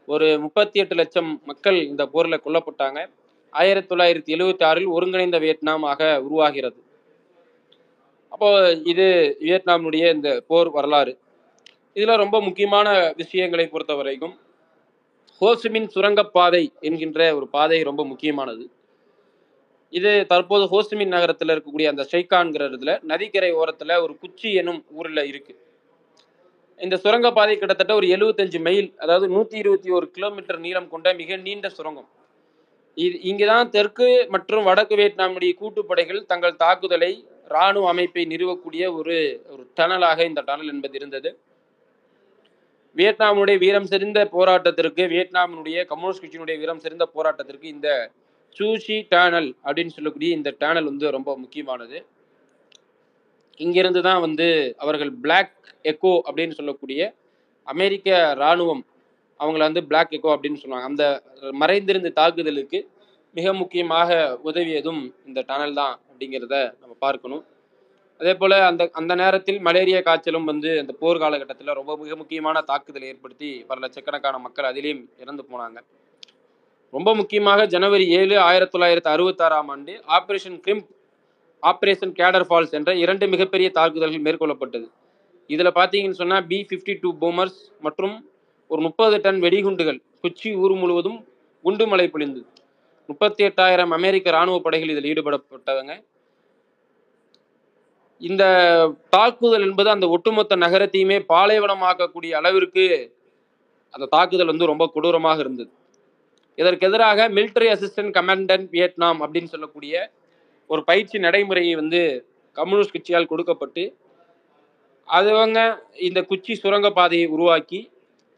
ஒரு 0.05 0.27
முப்பத்தி 0.39 0.77
எட்டு 0.79 0.95
லட்சம் 0.95 1.29
மக்கள் 1.45 1.77
இந்த 1.91 2.03
போரில் 2.13 2.43
கொல்லப்பட்டாங்க. 2.45 2.99
ஆயிரத்தி 3.53 3.89
தொள்ளாயிரத்தி 3.91 4.31
எழுவத்தி 4.35 4.63
ஆறில் 4.69 4.93
ஒருங்கிணைந்த 4.95 5.37
ஆக 5.91 6.09
உருவாகிறது. 6.27 6.79
அப்போ 8.33 8.49
இது 8.83 9.05
வியட்நாமினுடைய 9.41 10.05
இந்த 10.13 10.29
போர் 10.49 10.69
வரலாறு. 10.69 11.13
இதில் 11.93 12.21
ரொம்ப 12.23 12.37
முக்கியமான 12.41 12.89
விஷயங்களை 13.17 13.65
பொறுத்த 13.67 13.93
வரைக்கும் 13.99 14.35
ஹோசுமின் 15.41 15.87
சுரங்கப்பாதை 15.93 16.63
என்கின்ற 16.87 17.19
ஒரு 17.37 17.45
பாதை 17.55 17.79
ரொம்ப 17.89 18.01
முக்கியமானது. 18.11 18.63
இது 19.93 20.11
தற்போது 20.31 20.63
ஹோசுமின் 20.73 21.13
நகரத்தில் 21.15 21.51
இருக்கக்கூடிய 21.53 21.87
அந்த 21.91 22.03
ஷைகான்கிற 22.11 22.63
இடத்துல 22.69 22.93
நதிக்கரை 23.11 23.51
ஓரத்தில் 23.61 23.93
ஒரு 24.05 24.13
குச்சி 24.23 24.49
எனும் 24.61 24.81
ஊரில் 24.97 25.23
இருக்கு. 25.31 25.53
இந்த 26.79 26.95
சுரங்கப்பாதை 27.03 27.53
கிட்டத்தட்ட 27.61 27.93
ஒரு 27.99 28.07
எழுபத்தஞ்சு 28.15 28.59
மைல் 28.67 28.89
அதாவது 29.03 29.25
நூற்றி 29.35 29.57
இருபத்தி 29.63 29.89
ஒரு 29.97 30.07
கிலோமீட்டர் 30.15 30.59
நீளம் 30.65 30.91
கொண்ட 30.93 31.07
மிக 31.21 31.37
நீண்ட 31.47 31.69
சுரங்கம். 31.77 32.09
இது 32.97 33.15
இங்கே 33.29 33.45
தான் 33.53 33.69
தெற்கு 33.75 34.07
மற்றும் 34.35 34.67
வடக்கு 34.69 34.95
வியட்நாமுடைய 34.99 35.51
கூட்டுப்படைகள் 35.61 36.21
தங்கள் 36.31 36.61
தாக்குதலை 36.63 37.11
இராணுவ 37.51 37.87
அமைப்பை 37.93 38.23
நிறுவக்கூடிய 38.33 38.83
ஒரு 38.99 39.17
ஒரு 39.53 39.63
டனலாக 39.79 40.19
இந்த 40.29 40.41
டனல் 40.49 40.71
என்பது 40.73 40.97
இருந்தது. 40.99 41.29
வியட்நாமுடைய 42.97 43.57
வீரம் 43.63 43.89
செறிந்த 43.91 44.19
போராட்டத்திற்கு 44.35 45.03
வியட்நாமினுடைய 45.13 45.77
கம்யூனிஸ்ட் 45.91 46.23
கட்சியினுடைய 46.23 46.55
வீரம் 46.61 46.81
செறிந்த 46.83 47.05
போராட்டத்திற்கு 47.15 47.67
இந்த 47.75 47.89
சூஷி 48.55 48.97
டேனல் 49.13 49.49
அப்படின்னு 49.65 49.95
சொல்லக்கூடிய 49.97 50.29
இந்த 50.37 50.49
டேனல் 50.61 50.89
வந்து 50.91 51.07
ரொம்ப 51.17 51.31
முக்கியமானது. 51.43 51.97
இங்கிருந்து 53.65 54.01
தான் 54.07 54.21
வந்து 54.25 54.47
அவர்கள் 54.83 55.11
பிளாக் 55.23 55.53
எக்கோ 55.91 56.13
அப்படின்னு 56.27 56.57
சொல்லக்கூடிய 56.59 57.01
அமெரிக்க 57.67 58.09
இராணுவம் 58.41 58.83
அவங்கள 59.39 59.61
வந்து 59.67 59.83
பிளாக் 59.89 60.15
எக்கோ 60.17 60.31
அப்படின்னு 60.35 60.61
சொல்லுவாங்க. 60.61 60.89
அந்த 60.91 61.03
மறைந்திருந்த 61.61 62.11
தாக்குதலுக்கு 62.19 62.79
மிக 63.35 63.53
முக்கியமாக 63.61 64.19
உதவியதும் 64.49 65.01
இந்த 65.27 65.39
டனல் 65.49 65.77
தான் 65.81 65.95
அப்படிங்கிறத 66.09 66.55
நம்ம 66.81 66.93
பார்க்கணும். 67.05 67.43
அதே 68.19 68.33
போல் 68.35 68.55
அந்த 68.69 68.89
அந்த 68.99 69.15
நேரத்தில் 69.15 69.59
மலேரியா 69.67 69.99
காய்ச்சலும் 70.01 70.47
வந்து 70.51 70.69
அந்த 70.79 70.93
போர் 71.01 71.17
காலகட்டத்தில் 71.17 71.77
ரொம்ப 71.79 71.97
மிக 71.97 72.15
முக்கியமான 72.15 72.61
தாக்குதலை 72.61 73.07
ஏற்படுத்தி 73.07 73.49
பல 73.69 73.79
லட்சக்கணக்கான 73.79 74.39
மக்கள் 74.45 74.67
அதிலேயும் 74.71 75.03
இறந்து 75.23 75.43
போனாங்க. 75.51 75.79
ரொம்ப 76.95 77.09
முக்கியமாக 77.15 77.65
ஜனவரி 77.65 78.05
ஏழு 78.19 78.35
ஆயிரத்தி 78.39 78.73
தொள்ளாயிரத்தி 78.77 79.11
அறுபத்தாறாம் 79.15 79.69
ஆண்டு 79.73 79.93
operation 80.17 80.59
Crimp 80.65 80.89
operation 81.63 82.13
Cedar 82.19 82.47
Falls 82.49 82.75
என்ற 82.79 82.91
இரண்டு 82.95 83.25
மிகப்பெரிய 83.27 83.69
தாக்குதல்கள் 83.69 84.25
மேற்கொள்ளப்பட்டது. 84.27 84.87
இதில் 85.47 85.77
பார்த்தீங்கன்னு 85.79 86.21
சொன்னால் 86.21 86.45
பி 86.45 86.59
ஃபிஃப்டி 86.69 86.93
டூ 87.01 87.09
போமர்ஸ் 87.21 87.59
மற்றும் 87.79 88.15
ஒரு 88.67 88.81
முப்பது 88.81 89.21
டன் 89.21 89.41
வெடிகுண்டுகள் 89.41 89.99
கொச்சி 90.23 90.49
ஊர் 90.63 90.75
முழுவதும் 90.81 91.19
குண்டு 91.65 91.85
மழை 91.87 92.09
பொழிந்தது. 92.13 92.47
முப்பத்தி 93.09 93.41
எட்டாயிரம் 93.43 93.93
அமெரிக்க 93.97 94.29
இராணுவ 94.29 94.57
படைகள் 94.59 94.89
இதில் 94.89 95.09
ஈடுபடப்பட்டவங்க. 95.11 95.93
இந்த 98.21 98.43
தாக்குதல் 99.15 99.65
என்பது 99.67 99.89
அந்த 99.95 100.05
ஒட்டுமொத்த 100.15 100.55
நகரத்தையுமே 100.65 101.17
பாலைவனமாக்கக்கூடிய 101.33 102.31
அளவிற்கு 102.39 102.85
அந்த 103.93 104.07
தாக்குதல் 104.15 104.51
வந்து 104.51 104.71
ரொம்ப 104.71 104.85
கொடூரமாக 104.95 105.39
இருந்தது. 105.45 105.71
இதற்கு 106.57 106.85
எதிராக 106.89 107.27
மிலிட்டரி 107.37 107.67
அசிஸ்டன்ட் 107.75 108.15
கமாண்டன்ட் 108.17 108.67
வியட்நாம் 108.75 109.21
அப்படின்னு 109.25 109.51
சொல்லக்கூடிய 109.53 109.93
ஒரு 110.69 110.81
பயிற்சி 110.89 111.17
நடைமுறையை 111.25 111.73
வந்து 111.81 112.01
கம்யூனிஸ்ட் 112.57 112.95
கட்சியால் 112.95 113.31
கொடுக்கப்பட்டு 113.31 113.83
அதுவங்க 115.07 115.59
இந்த 116.07 116.19
குச்சி 116.31 116.53
சுரங்க 116.63 116.87
பாதையை 116.99 117.27
உருவாக்கி 117.35 117.79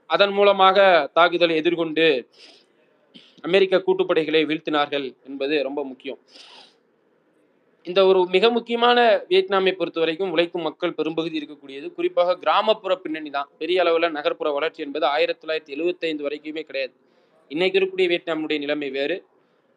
அதன் 0.09 0.33
மூலமாக 0.38 0.77
தாக்குதலை 1.17 1.55
எதிர்கொண்டு 1.61 2.05
அமெரிக்க 3.47 3.83
கூட்டுப்படைகளை 3.85 4.41
வீழ்த்தினார்கள் 4.50 5.07
என்பது 5.27 5.55
ரொம்ப 5.67 5.81
முக்கியம். 5.83 6.19
இந்த 7.85 8.05
ஒரு 8.05 8.19
மிக 8.25 8.50
முக்கியமான 8.50 8.97
வியட்நாமை 9.29 9.71
பொறுத்த 9.71 10.00
வரைக்கும் 10.00 10.31
உழைக்கும் 10.31 10.61
மக்கள் 10.61 10.93
பெரும்பகுதி 10.93 11.38
இருக்கக்கூடியது. 11.39 11.93
குறிப்பாக 11.93 12.35
கிராமப்புற 12.35 12.95
பின்னணி 12.95 13.29
தான். 13.29 13.47
பெரிய 13.57 13.81
அளவில் 13.81 14.11
நகர்ப்புற 14.11 14.51
வளர்ச்சி 14.51 14.83
என்பது 14.83 15.05
ஆயிரத்தி 15.05 15.47
தொள்ளாயிரத்தி 15.47 15.67
எழுபத்தைந்து 15.67 16.23
வரைக்குமே 16.27 16.61
கிடையாது. 16.61 16.93
இன்னைக்கு 17.47 17.77
இருக்கக்கூடிய 17.79 18.09
வியட்நாமுடைய 18.11 18.59
நிலைமை 18.59 18.89
வேறு. 18.89 19.17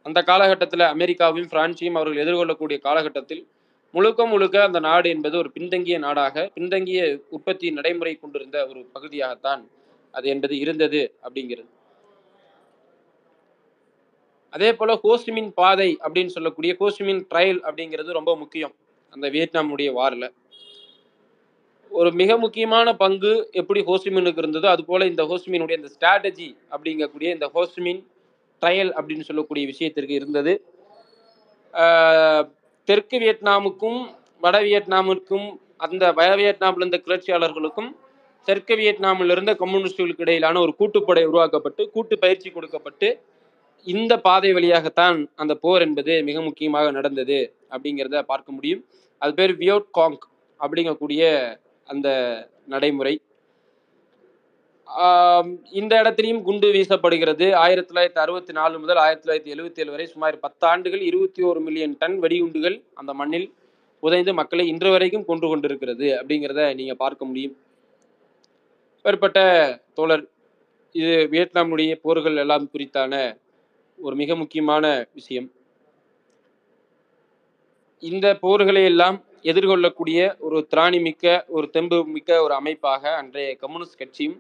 அந்த 0.03 0.23
காலகட்டத்தில் 0.23 0.85
அமெரிக்காவையும் 0.95 1.51
பிரான்சையும் 1.53 1.95
அவர்கள் 1.95 2.23
எதிர்கொள்ளக்கூடிய 2.25 2.79
காலகட்டத்தில் 2.79 3.43
முழுக்க 3.95 4.27
முழுக்க 4.27 4.63
அந்த 4.63 4.79
நாடு 4.81 5.09
என்பது 5.11 5.39
ஒரு 5.39 5.51
பின்தங்கிய 5.51 5.99
நாடாக 5.99 6.51
பின்தங்கிய 6.55 7.01
உற்பத்தி 7.29 7.71
நடைமுறை 7.71 8.15
கொண்டிருந்த 8.15 8.67
ஒரு 8.69 8.81
பகுதியாகத்தான் 8.93 9.63
அது 10.15 10.29
என்பது 10.29 10.59
இருந்தது 10.59 11.03
அப்படிங்கிறது. 11.23 11.71
அதே 14.55 14.71
போல 14.79 14.93
ஹோஸ்டிமின் 15.05 15.51
பாதை 15.61 15.91
அப்படின்னு 16.05 16.35
சொல்லக்கூடிய 16.37 16.73
ஹோஸ்டிமின் 16.81 17.23
ட்ரையல் 17.31 17.61
அப்படிங்கிறது 17.69 18.19
ரொம்ப 18.19 18.33
முக்கியம் 18.43 18.75
அந்த 19.13 19.27
வியட்நாமுடைய 19.35 19.89
வாரில். 19.99 20.29
ஒரு 21.91 22.11
மிக 22.21 22.37
முக்கியமான 22.45 22.89
பங்கு 23.03 23.33
எப்படி 23.61 23.81
ஹோஸ்டிமினுக்கு 23.89 24.43
இருந்ததோ 24.43 24.69
அது 24.75 24.83
போல 24.85 25.07
இந்த 25.13 25.23
ஹோஸ்டிமினுடைய 25.31 25.77
இந்த 25.81 25.91
ஸ்ட்ராட்டஜி 25.95 26.49
அப்படிங்கக்கூடிய 26.73 27.29
இந்த 27.37 27.47
ஹோஸ்டிமின் 27.57 28.01
ட்ரையல் 28.63 28.93
அப்படின்னு 28.99 29.27
சொல்லக்கூடிய 29.29 29.65
விஷயத்திற்கு 29.73 30.15
இருந்தது. 30.21 30.55
தெற்கு 32.89 33.19
வியட்நாமுக்கும் 33.23 34.01
வட 34.43 34.57
வியட்நாமுக்கும் 34.69 35.47
அந்த 35.85 36.05
வட 36.19 36.33
வியட்நாமில் 36.41 36.83
இருந்த 36.83 36.99
கிளர்ச்சியாளர்களுக்கும் 37.07 37.91
தெற்கு 38.47 38.75
வியட்நாமில் 38.81 39.33
இருந்த 39.35 39.53
கம்யூனிஸ்டுகளுக்கு 39.61 40.25
இடையிலான 40.25 40.61
ஒரு 40.65 40.73
கூட்டுப்படை 40.81 41.23
உருவாக்கப்பட்டு 41.31 41.83
கூட்டு 41.95 42.15
பயிற்சி 42.25 42.49
கொடுக்கப்பட்டு 42.51 43.09
இந்த 43.93 44.13
பாதை 44.27 44.51
வழியாகத்தான் 44.57 45.19
அந்த 45.43 45.53
போர் 45.65 45.85
என்பது 45.87 46.13
மிக 46.29 46.39
முக்கியமாக 46.49 46.91
நடந்தது 46.99 47.39
அப்படிங்கிறத 47.73 48.23
பார்க்க 48.31 48.57
முடியும். 48.57 48.83
அது 49.23 49.33
பேர் 49.39 49.55
வியோட் 49.63 49.89
காங் 49.99 50.19
அப்படிங்கக்கூடிய 50.61 51.23
அந்த 51.89 52.09
நடைமுறை. 52.73 53.15
இந்த 55.81 55.93
இடத்திலையும் 56.03 56.43
குண்டு 56.47 56.69
வீசப்படுகிறது. 56.77 57.47
ஆயிரத்தி 57.65 57.91
தொள்ளாயிரத்தி 57.91 58.21
அறுபத்தி 58.25 58.53
நாலு 58.59 58.75
முதல் 58.83 59.01
ஆயிரத்தி 59.05 59.25
தொள்ளாயிரத்தி 59.25 59.55
எழுபத்தி 59.55 59.83
ஏழு 59.83 59.93
வரை 59.95 60.07
சுமார் 60.15 60.37
பத்து 60.45 60.65
ஆண்டுகள் 60.73 61.03
இருபத்தி 61.11 61.43
ஒரு 61.51 61.61
மில்லியன் 61.67 61.97
டன் 62.03 62.17
வெடிகுண்டுகள் 62.25 62.77
அந்த 63.01 63.13
மண்ணில் 63.21 63.49
புதைந்து 64.03 64.33
மக்களை 64.41 64.65
இன்று 64.73 64.91
வரைக்கும் 64.95 65.29
கொண்டு 65.31 65.47
கொண்டிருக்கிறது 65.51 66.09
அப்படிங்கிறத 66.19 66.63
நீங்கள் 66.81 67.01
பார்க்க 67.05 67.31
முடியும். 67.31 67.55
மேற்பட்ட 69.05 69.39
தோழர் 69.99 70.25
இது 71.01 71.15
வியட்நாமுடைய 71.33 71.95
போர்கள் 72.07 72.37
எல்லாம் 72.43 72.69
குறித்தான 72.73 73.15
ஒரு 73.99 74.15
மிக 74.23 74.35
முக்கியமான 74.41 74.85
விஷயம். 75.19 75.49
இந்த 78.03 78.27
போர்களை 78.43 78.83
எல்லாம் 78.91 79.17
எதிர்கொள்ளக்கூடிய 79.51 80.19
ஒரு 80.47 80.59
திராணி 80.73 80.99
மிக்க 81.07 81.35
ஒரு 81.57 81.67
தெம்பு 81.75 81.99
மிக்க 82.17 82.41
ஒரு 82.43 82.55
அமைப்பாக 82.61 83.03
அன்றைய 83.21 83.51
கம்யூனிஸ்ட் 83.63 84.01
கட்சியும் 84.03 84.37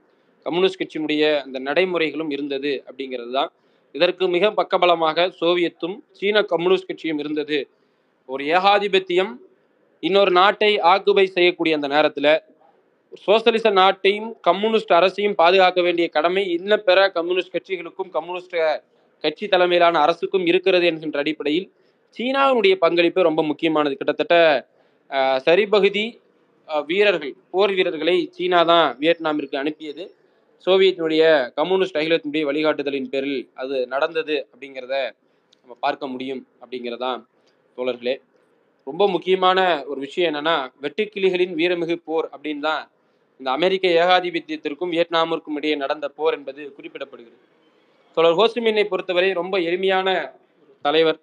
கம்யூனிஸ்ட் 0.46 0.80
கட்சியினுடைய 0.80 1.25
அந்த 1.44 1.58
நடைமுறைகளும் 1.58 2.32
இருந்தது 2.37 2.73
அப்படிங்கிறது 2.88 3.32
தான். 3.38 3.50
இதற்கு 3.94 4.25
மிக 4.28 4.50
பக்கபலமாக 4.61 5.26
சோவியத்தும் 5.40 5.96
சீன 6.18 6.42
கம்யூனிஸ்ட் 6.52 6.88
கட்சியும் 6.90 7.20
இருந்தது. 7.25 7.58
ஒரு 8.28 8.42
ஏகாதிபத்தியம் 8.56 9.32
இன்னொரு 10.02 10.32
நாட்டை 10.40 10.70
ஆக்குபை 10.92 11.26
செய்யக்கூடிய 11.37 11.76
அந்த 11.78 11.88
நேரத்தில் 11.94 12.32
சோசலிச 13.25 13.66
நாட்டையும் 13.80 14.30
கம்யூனிஸ்ட் 14.49 14.94
அரசையும் 14.99 15.37
பாதுகாக்க 15.40 15.80
வேண்டிய 15.82 16.06
கடமை 16.08 16.42
இன்ன 16.56 16.76
பிற 16.88 16.99
கம்யூனிஸ்ட் 17.16 17.54
கட்சிகளுக்கும் 17.56 18.11
கம்யூனிஸ்ட் 18.14 18.56
கட்சி 19.25 19.47
தலைமையிலான 19.54 20.00
அரசுக்கும் 20.04 20.47
இருக்கிறது 20.50 20.85
என்கின்ற 20.90 21.19
அடிப்படையில் 21.23 21.69
சீனாவினுடைய 22.16 22.75
பங்களிப்பு 22.85 23.21
ரொம்ப 23.28 23.43
முக்கியமானது. 23.50 23.95
கிட்டத்தட்ட 24.00 24.35
சரிபகுதி 25.47 26.04
வீரர்கள் 26.88 27.33
போர் 27.52 27.73
வீரர்களை 27.78 28.16
சீனா 28.37 28.61
தான் 28.73 28.87
வியட்நாமிற்கு 29.00 29.57
அனுப்பியது. 29.62 30.04
சோவியத்தினுடைய 30.66 31.23
கம்யூனிஸ்ட் 31.59 31.99
அகிலத்தினுடைய 32.00 32.45
வழிகாட்டுதலின் 32.50 33.11
பேரில் 33.14 33.40
அது 33.62 33.76
நடந்தது 33.95 34.37
அப்படிங்கிறத 34.52 34.95
நம்ம 35.61 35.75
பார்க்க 35.85 36.07
முடியும் 36.12 36.43
அப்படிங்கிறதான் 36.62 37.21
தோழர்களே. 37.78 38.14
ரொம்ப 38.87 39.02
முக்கியமான 39.14 39.59
ஒரு 39.90 39.99
விஷயம் 40.07 40.28
என்னன்னா 40.31 40.57
வெட்டுக்கிளிகளின் 40.85 41.54
வீரமிகு 41.61 41.97
போர் 42.09 42.26
அப்படின்னு 42.35 42.64
தான் 42.69 42.83
இந்த 43.40 43.49
அமெரிக்க 43.59 43.87
ஏகாதிபத்தியத்திற்கும் 44.02 44.93
வியட்நாமிற்கும் 44.95 45.57
இடையே 45.59 45.76
நடந்த 45.85 46.07
போர் 46.19 46.37
என்பது 46.38 46.62
குறிப்பிடப்படுகிறது. 46.76 47.38
தொடர் 48.16 48.37
ஹோசிமினை 48.40 48.85
பொறுத்தவரை 48.90 49.30
ரொம்ப 49.40 49.54
எளிமையான 49.68 50.09
தலைவர். 50.87 51.18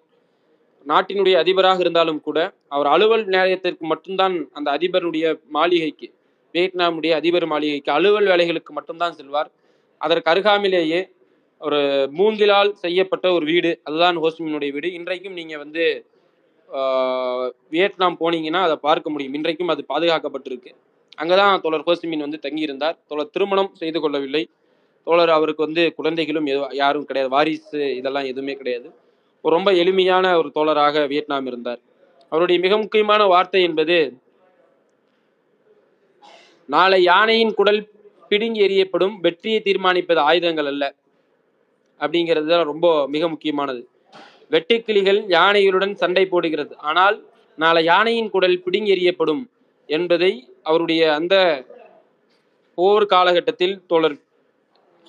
நாட்டினுடைய 0.90 1.34
அதிபராக 1.42 1.80
இருந்தாலும் 1.84 2.20
கூட 2.26 2.38
அவர் 2.74 2.88
அலுவல் 2.94 3.24
நிலையத்திற்கு 3.34 3.84
மட்டும்தான் 3.92 4.36
அந்த 4.58 4.68
அதிபருடைய 4.76 5.26
மாளிகைக்கு 5.56 6.08
வியட்நாமுடைய 6.54 7.12
அதிபர் 7.20 7.46
மாளிகைக்கு 7.52 7.90
அலுவல் 7.96 8.30
வேலைகளுக்கு 8.32 8.72
மட்டும்தான் 8.78 9.16
செல்வார். 9.18 9.50
அதற்கு 10.00 10.30
அருகாமிலேயே 10.32 11.00
ஒரு 11.60 11.80
மூங்கிலால் 12.18 12.70
செய்யப்பட்ட 12.84 13.26
ஒரு 13.36 13.44
வீடு 13.52 13.70
அதுதான் 13.88 14.16
ஹோசிமினுடைய 14.24 14.70
வீடு. 14.76 14.88
இன்றைக்கும் 14.98 15.38
நீங்க 15.40 15.54
வந்து 15.64 15.84
வியட்நாம் 17.74 18.18
போனீங்கன்னா 18.22 18.60
அதை 18.66 18.76
பார்க்க 18.88 19.12
முடியும். 19.12 19.34
இன்றைக்கும் 19.38 19.72
அது 19.74 19.82
பாதுகாக்கப்பட்டிருக்கு. 19.92 20.70
அங்கதான் 21.22 21.62
தொடர் 21.66 21.86
ஹோசிமின் 21.88 22.24
வந்து 22.26 22.38
தங்கியிருந்தார். 22.46 22.96
தொடர் 23.10 23.32
திருமணம் 23.34 23.72
செய்து 23.80 23.98
கொள்ளவில்லை. 24.00 24.42
தோழர் 25.06 25.32
அவருக்கு 25.36 25.66
வந்து 25.66 25.82
குழந்தைகளும் 25.98 26.48
யாரும் 26.82 27.06
கிடையாது. 27.08 27.30
வாரிசு 27.36 27.80
இதெல்லாம் 27.98 28.28
எதுவுமே 28.32 28.54
கிடையாது. 28.60 28.88
ஒரு 29.44 29.52
ரொம்ப 29.56 29.70
எளிமையான 29.82 30.26
ஒரு 30.40 30.48
தோழராக 30.54 31.04
வியட்நாம் 31.12 31.46
இருந்தார். 31.46 31.80
அவருடைய 32.32 32.58
மிக 32.64 32.74
முக்கியமான 32.82 33.22
வார்த்தை 33.32 33.62
என்பது 33.68 33.96
நாளை 36.68 36.98
யானையின் 37.02 37.54
குடல் 37.54 37.80
பிடுங்கி 38.30 38.60
எறியப்படும் 38.66 39.14
வெற்றியை 39.24 39.60
தீர்மானிப்பது 39.64 40.20
ஆயுதங்கள் 40.28 40.68
அல்ல. 40.72 40.84
அப்படிங்கிறது 42.00 42.48
தான் 42.52 42.70
ரொம்ப 42.70 42.86
மிக 43.14 43.28
முக்கியமானது. 43.28 43.82
வெட்டுக்கிளிகள் 44.54 45.20
யானைகளுடன் 45.38 45.94
சண்டை 45.94 46.24
போடுகிறது. 46.26 46.72
ஆனால் 46.90 47.16
நாளை 47.58 47.82
யானையின் 47.84 48.30
குடல் 48.30 48.62
பிடுங்கி 48.64 48.92
எறியப்படும் 48.94 49.42
என்பதை 49.88 50.32
அவருடைய 50.62 51.02
அந்த 51.14 51.34
போர் 52.78 53.06
காலகட்டத்தில் 53.06 53.76
தோழர் 53.86 54.16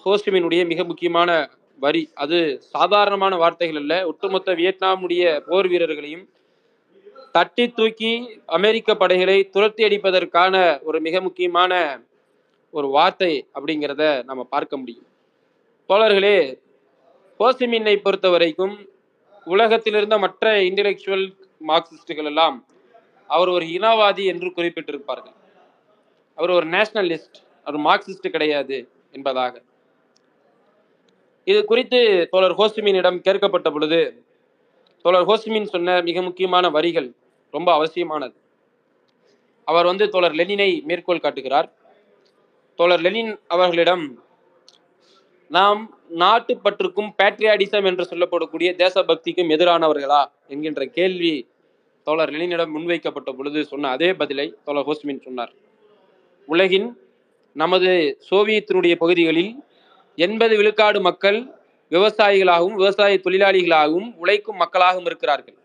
ஹோஸ்டிமினுடைய 0.06 0.66
மிக 0.66 0.84
முக்கியமான 0.84 1.50
வரி. 1.80 2.10
அது 2.14 2.38
சாதாரணமான 2.62 3.36
வார்த்தைகள் 3.36 3.80
அல்ல. 3.82 4.06
ஒட்டுமொத்த 4.08 4.54
வியட்நாமுடைய 4.54 5.24
போர் 5.40 5.68
வீரர்களையும் 5.68 6.26
தட்டி 7.32 7.66
தூக்கி 7.70 8.12
அமெரிக்க 8.46 8.96
படைகளை 8.96 9.50
துரத்தி 9.50 9.84
அடிப்பதற்கான 9.84 10.84
ஒரு 10.84 11.00
மிக 11.00 11.22
முக்கியமான 11.22 12.02
ஒரு 12.72 12.88
வார்த்தை 12.88 13.48
அப்படிங்கிறத 13.54 14.24
நம்ம 14.24 14.44
பார்க்க 14.44 14.78
முடியும். 14.78 15.08
தோழர்களே 15.90 16.38
ஹோசிமின்னை 17.40 17.96
பொறுத்த 17.96 18.30
வரைக்கும் 18.30 18.76
உலகத்திலிருந்த 19.46 20.18
மற்ற 20.18 20.52
இன்டெலெக்சுவல் 20.62 21.26
மார்க்சிஸ்டுகள் 21.68 22.30
எல்லாம் 22.32 22.58
அவர் 23.30 23.48
ஒரு 23.48 23.66
இனவாதி 23.66 24.24
என்று 24.26 24.50
குறிப்பிட்டிருப்பார்கள். 24.50 25.36
அவர் 26.38 26.50
ஒரு 26.50 26.68
நேஷனலிஸ்ட் 26.68 27.40
அவர் 27.64 27.80
மார்க்சிஸ்ட் 27.80 28.34
கிடையாது 28.36 28.78
என்பதாக. 29.12 29.62
இது 31.48 31.66
குறித்து 31.66 32.28
தோழர் 32.32 32.56
ஹோசிமினிடம் 32.58 33.18
கேட்கப்பட்ட 33.26 33.72
பொழுது 33.72 34.00
தோழர் 35.06 35.28
ஹோசிமின் 35.28 35.72
சொன்ன 35.74 36.02
மிக 36.02 36.22
முக்கியமான 36.22 36.70
வரிகள் 36.70 37.10
ரொம்ப 37.52 37.70
அவசியமானது. 37.74 38.36
அவர் 39.68 39.86
வந்து 39.86 40.10
தோழர் 40.10 40.32
லெனினை 40.32 40.70
மேற்கோள் 40.84 41.20
காட்டுகிறார். 41.20 41.68
தோழர் 42.76 43.00
லெனின் 43.00 43.40
அவர்களிடம் 43.48 44.06
நாம் 45.48 45.82
நாட்டுப்பற்றுக்கும் 46.20 47.10
பேட்ரியாடிசம் 47.18 47.86
என்று 47.86 48.08
சொல்லப்படக்கூடிய 48.10 48.70
தேசபக்திக்கும் 48.76 49.52
எதிரானவர்களா? 49.56 50.22
என்கின்ற 50.48 50.86
கேள்வி 50.86 51.34
தோழர் 52.04 52.30
லெனினிடம் 52.30 52.74
முன்வைக்கப்பட்ட 52.76 53.32
பொழுது 53.32 53.66
சொன்ன 53.66 53.90
அதே 53.90 54.14
பதிலை 54.14 54.48
தோழர் 54.64 54.88
ஹோஸ்மின் 54.88 55.22
சொன்னார். 55.22 55.54
உலகின் 56.46 56.88
நமது 57.54 58.18
சோவியத்தினுடைய 58.32 58.96
பகுதிகளில் 58.96 59.54
எண்பது 60.16 60.56
விழுக்காடு 60.58 61.02
மக்கள் 61.02 61.40
விவசாயிகளாகவும் 61.92 62.78
விவசாய 62.82 63.20
தொழிலாளிகளாகவும் 63.24 64.10
உழைக்கும் 64.18 64.60
மக்களாகவும் 64.60 65.06
இருக்கிறார்கள். 65.06 65.56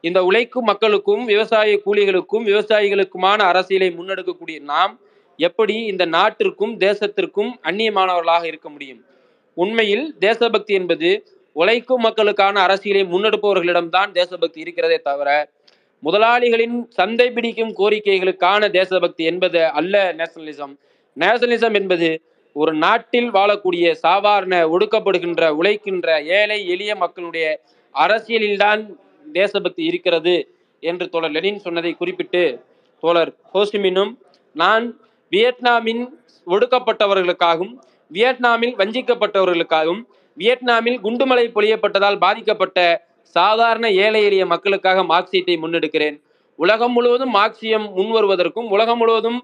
இந்த 0.00 0.24
உழைக்கும் 0.24 0.64
மக்களுக்கும் 0.64 1.24
விவசாய 1.24 1.80
கூலிகளுக்கும் 1.86 2.44
விவசாயிகளுக்குமான 2.44 3.38
அரசியலை 3.50 3.94
முன்னெடுக்கக்கூடிய 3.98 4.60
நாம் 4.60 5.00
எப்படி 5.38 5.74
இந்த 5.84 6.04
நாட்டிற்கும் 6.06 6.74
தேசத்திற்கும் 6.80 7.50
அந்நியமானவர்களாக 7.62 8.44
இருக்க 8.44 8.68
முடியும்? 8.68 9.00
உண்மையில் 9.54 10.14
தேசபக்தி 10.18 10.74
என்பது 10.74 11.10
உழைக்கும் 11.52 12.00
மக்களுக்கான 12.00 12.60
அரசியலை 12.60 13.02
முன்னெடுப்பவர்களிடம்தான் 13.04 14.10
தேசபக்தி 14.12 14.60
இருக்கிறதே 14.60 14.98
தவிர 14.98 15.48
முதலாளிகளின் 16.02 16.86
சந்தை 16.88 17.30
பிடிக்கும் 17.30 17.72
கோரிக்கைகளுக்கான 17.76 18.70
தேசபக்தி 18.70 19.24
என்பது 19.24 19.64
அல்ல 19.64 20.12
நேஷனலிசம். 20.12 20.74
நேஷனலிசம் 21.16 21.74
என்பது 21.74 22.08
ஒரு 22.56 22.72
நாட்டில் 22.74 23.30
வாழக்கூடிய 23.30 23.86
சாதாரண 24.04 24.54
ஒடுக்கப்படுகின்ற 24.74 25.48
உழைக்கின்ற 25.58 26.08
ஏழை 26.38 26.58
எளிய 26.66 26.92
மக்களுடைய 26.96 27.46
அரசியலில்தான் 27.94 28.82
தேசபக்தி 29.32 29.82
இருக்கிறது 29.84 30.36
என்று 30.82 31.04
தோழர் 31.08 31.30
லெனின் 31.30 31.58
சொன்னதை 31.58 31.92
குறிப்பிட்டு 31.92 32.42
தோழர் 33.02 33.32
ஹோசிமினும் 33.54 34.12
நான் 34.56 34.84
வியட்நாமின் 35.32 36.02
ஒடுக்கப்பட்டவர்களுக்காகவும் 36.46 37.74
வியட்நாமில் 38.10 38.74
வஞ்சிக்கப்பட்டவர்களுக்காகவும் 38.76 40.02
வியட்நாமில் 40.36 40.98
குண்டுமலை 41.00 41.46
பொழியப்பட்டதால் 41.56 42.18
பாதிக்கப்பட்ட 42.18 42.78
சாதாரண 43.36 43.86
ஏழை 44.04 44.20
எளிய 44.24 44.44
மக்களுக்காக 44.46 45.02
மார்க்சீட்டை 45.02 45.54
முன்னெடுக்கிறேன். 45.62 46.16
உலகம் 46.58 46.92
முழுவதும் 46.92 47.32
மார்க்சியம் 47.34 47.86
முன் 47.96 48.12
வருவதற்கும் 48.16 48.68
உலகம் 48.74 48.98
முழுவதும் 48.98 49.38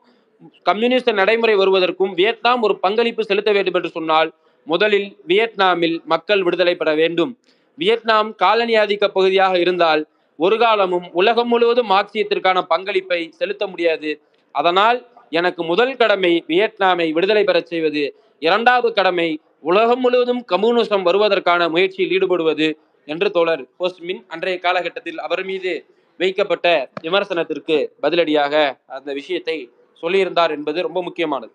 கம்யூனிஸ்ட் 0.69 1.11
நடைமுறை 1.13 1.55
வருவதற்கும் 1.55 2.13
வியட்நாம் 2.15 2.63
ஒரு 2.63 2.75
பங்களிப்பு 2.79 3.23
செலுத்த 3.25 3.51
வேண்டும் 3.53 3.75
என்று 3.75 3.91
சொன்னால் 3.91 4.31
முதலில் 4.67 5.09
வியட்நாமில் 5.27 5.97
மக்கள் 6.05 6.43
விடுதலை 6.43 6.75
பெற 6.75 6.91
வேண்டும். 6.95 7.33
வியட்நாம் 7.79 8.31
காலனி 8.35 8.75
ஆதிக்க 8.77 9.05
பகுதியாக 9.09 9.55
இருந்தால் 9.59 10.03
ஒரு 10.39 10.57
காலமும் 10.59 11.07
உலகம் 11.13 11.49
முழுவதும் 11.49 11.91
மார்க்சியத்திற்கான 11.91 12.59
பங்களிப்பை 12.63 13.21
செலுத்த 13.31 13.67
முடியாது. 13.67 14.11
அதனால் 14.55 14.99
எனக்கு 15.31 15.63
முதல் 15.63 15.97
கடமை 15.97 16.33
வியட்நாமை 16.49 17.07
விடுதலை 17.13 17.45
பெறச் 17.45 17.67
செய்வது. 17.67 18.03
இரண்டாவது 18.43 18.89
கடமை 18.93 19.29
உலகம் 19.61 20.01
முழுவதும் 20.01 20.43
கம்யூனிசம் 20.53 21.07
வருவதற்கான 21.09 21.69
முயற்சியில் 21.69 22.13
ஈடுபடுவது 22.17 22.69
என்று 23.09 23.29
தோழர் 23.31 23.63
போஸ்ட்மின் 23.79 24.23
அன்றைய 24.29 24.59
காலகட்டத்தில் 24.59 25.19
அவர் 25.19 25.45
மீது 25.45 25.73
வைக்கப்பட்ட 26.21 26.67
விமர்சனத்திற்கு 27.03 27.77
பதிலடியாக 28.03 28.55
அந்த 28.87 29.11
விஷயத்தை 29.13 29.57
சொல்லியிருந்தார் 30.03 30.55
என்பது 30.57 30.79
ரொம்ப 30.87 31.01
முக்கியமானது. 31.03 31.53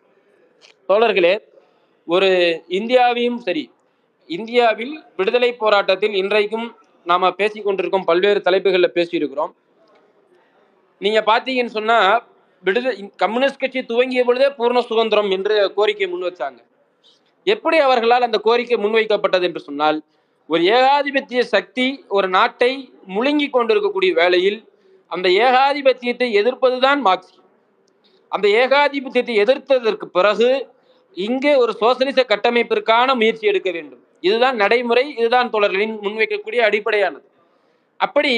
தோழர்களே 0.90 1.34
ஒரு 2.08 2.30
இந்தியாவையும் 2.80 3.40
சரி 3.48 3.64
இந்தியாவில் 4.30 4.94
விடுதலை 5.18 5.50
போராட்டத்தில் 5.64 6.16
இன்றைக்கும் 6.22 6.68
நாம 7.06 7.30
பேசி 7.40 7.60
கொண்டிருக்கோம் 7.62 8.08
பல்வேறு 8.10 8.40
தலைப்புகளில் 8.48 8.96
பேசியிருக்கிறோம். 8.98 9.52
நீங்க 11.02 11.20
பார்த்தீங்கன்னு 11.30 11.76
சொன்னா 11.80 11.98
விடுதலை 12.64 12.94
கம்யூனிஸ்ட் 13.24 13.62
கட்சி 13.64 13.82
துவங்கிய 13.92 14.22
பொழுதே 14.28 14.48
பூர்ண 14.60 14.80
சுதந்திரம் 14.90 15.30
என்று 15.36 15.56
கோரிக்கை 15.78 16.08
முன் 16.14 16.28
வச்சாங்க. 16.28 16.60
எப்படி 17.48 17.78
அவர்களால் 17.88 18.28
அந்த 18.28 18.38
கோரிக்கை 18.48 18.78
முன்வைக்கப்பட்டது 18.84 19.46
என்று 19.50 19.62
சொன்னால் 19.68 19.98
ஒரு 20.50 20.62
ஏகாதிபத்திய 20.78 21.42
சக்தி 21.54 21.86
ஒரு 22.18 22.28
நாட்டை 22.38 22.72
முழுங்கி 23.16 23.48
கொண்டிருக்கக்கூடிய 23.50 24.12
வேளையில் 24.22 24.60
அந்த 25.12 25.28
ஏகாதிபத்தியத்தை 25.46 26.28
எதிர்ப்பதுதான் 26.40 27.02
மார்க்சியம் 27.08 27.47
அந்த 28.32 28.48
ஏகாதிபத்தியத்தை 28.64 29.36
எதிர்த்ததற்கு 29.44 30.08
பிறகு 30.18 30.50
இங்கே 31.18 31.54
ஒரு 31.56 31.74
சோசலிச 31.82 32.24
கட்டமைப்பிற்கான 32.32 33.16
முயற்சி 33.16 33.46
எடுக்க 33.52 33.70
வேண்டும். 33.72 34.02
இதுதான் 34.22 34.56
நடைமுறை 34.56 35.04
இதுதான் 35.20 35.50
தொடர்களின் 35.56 35.96
முன்வைக்கக்கூடிய 36.06 36.62
அடிப்படையானது. 36.68 37.26
அப்படி 38.00 38.34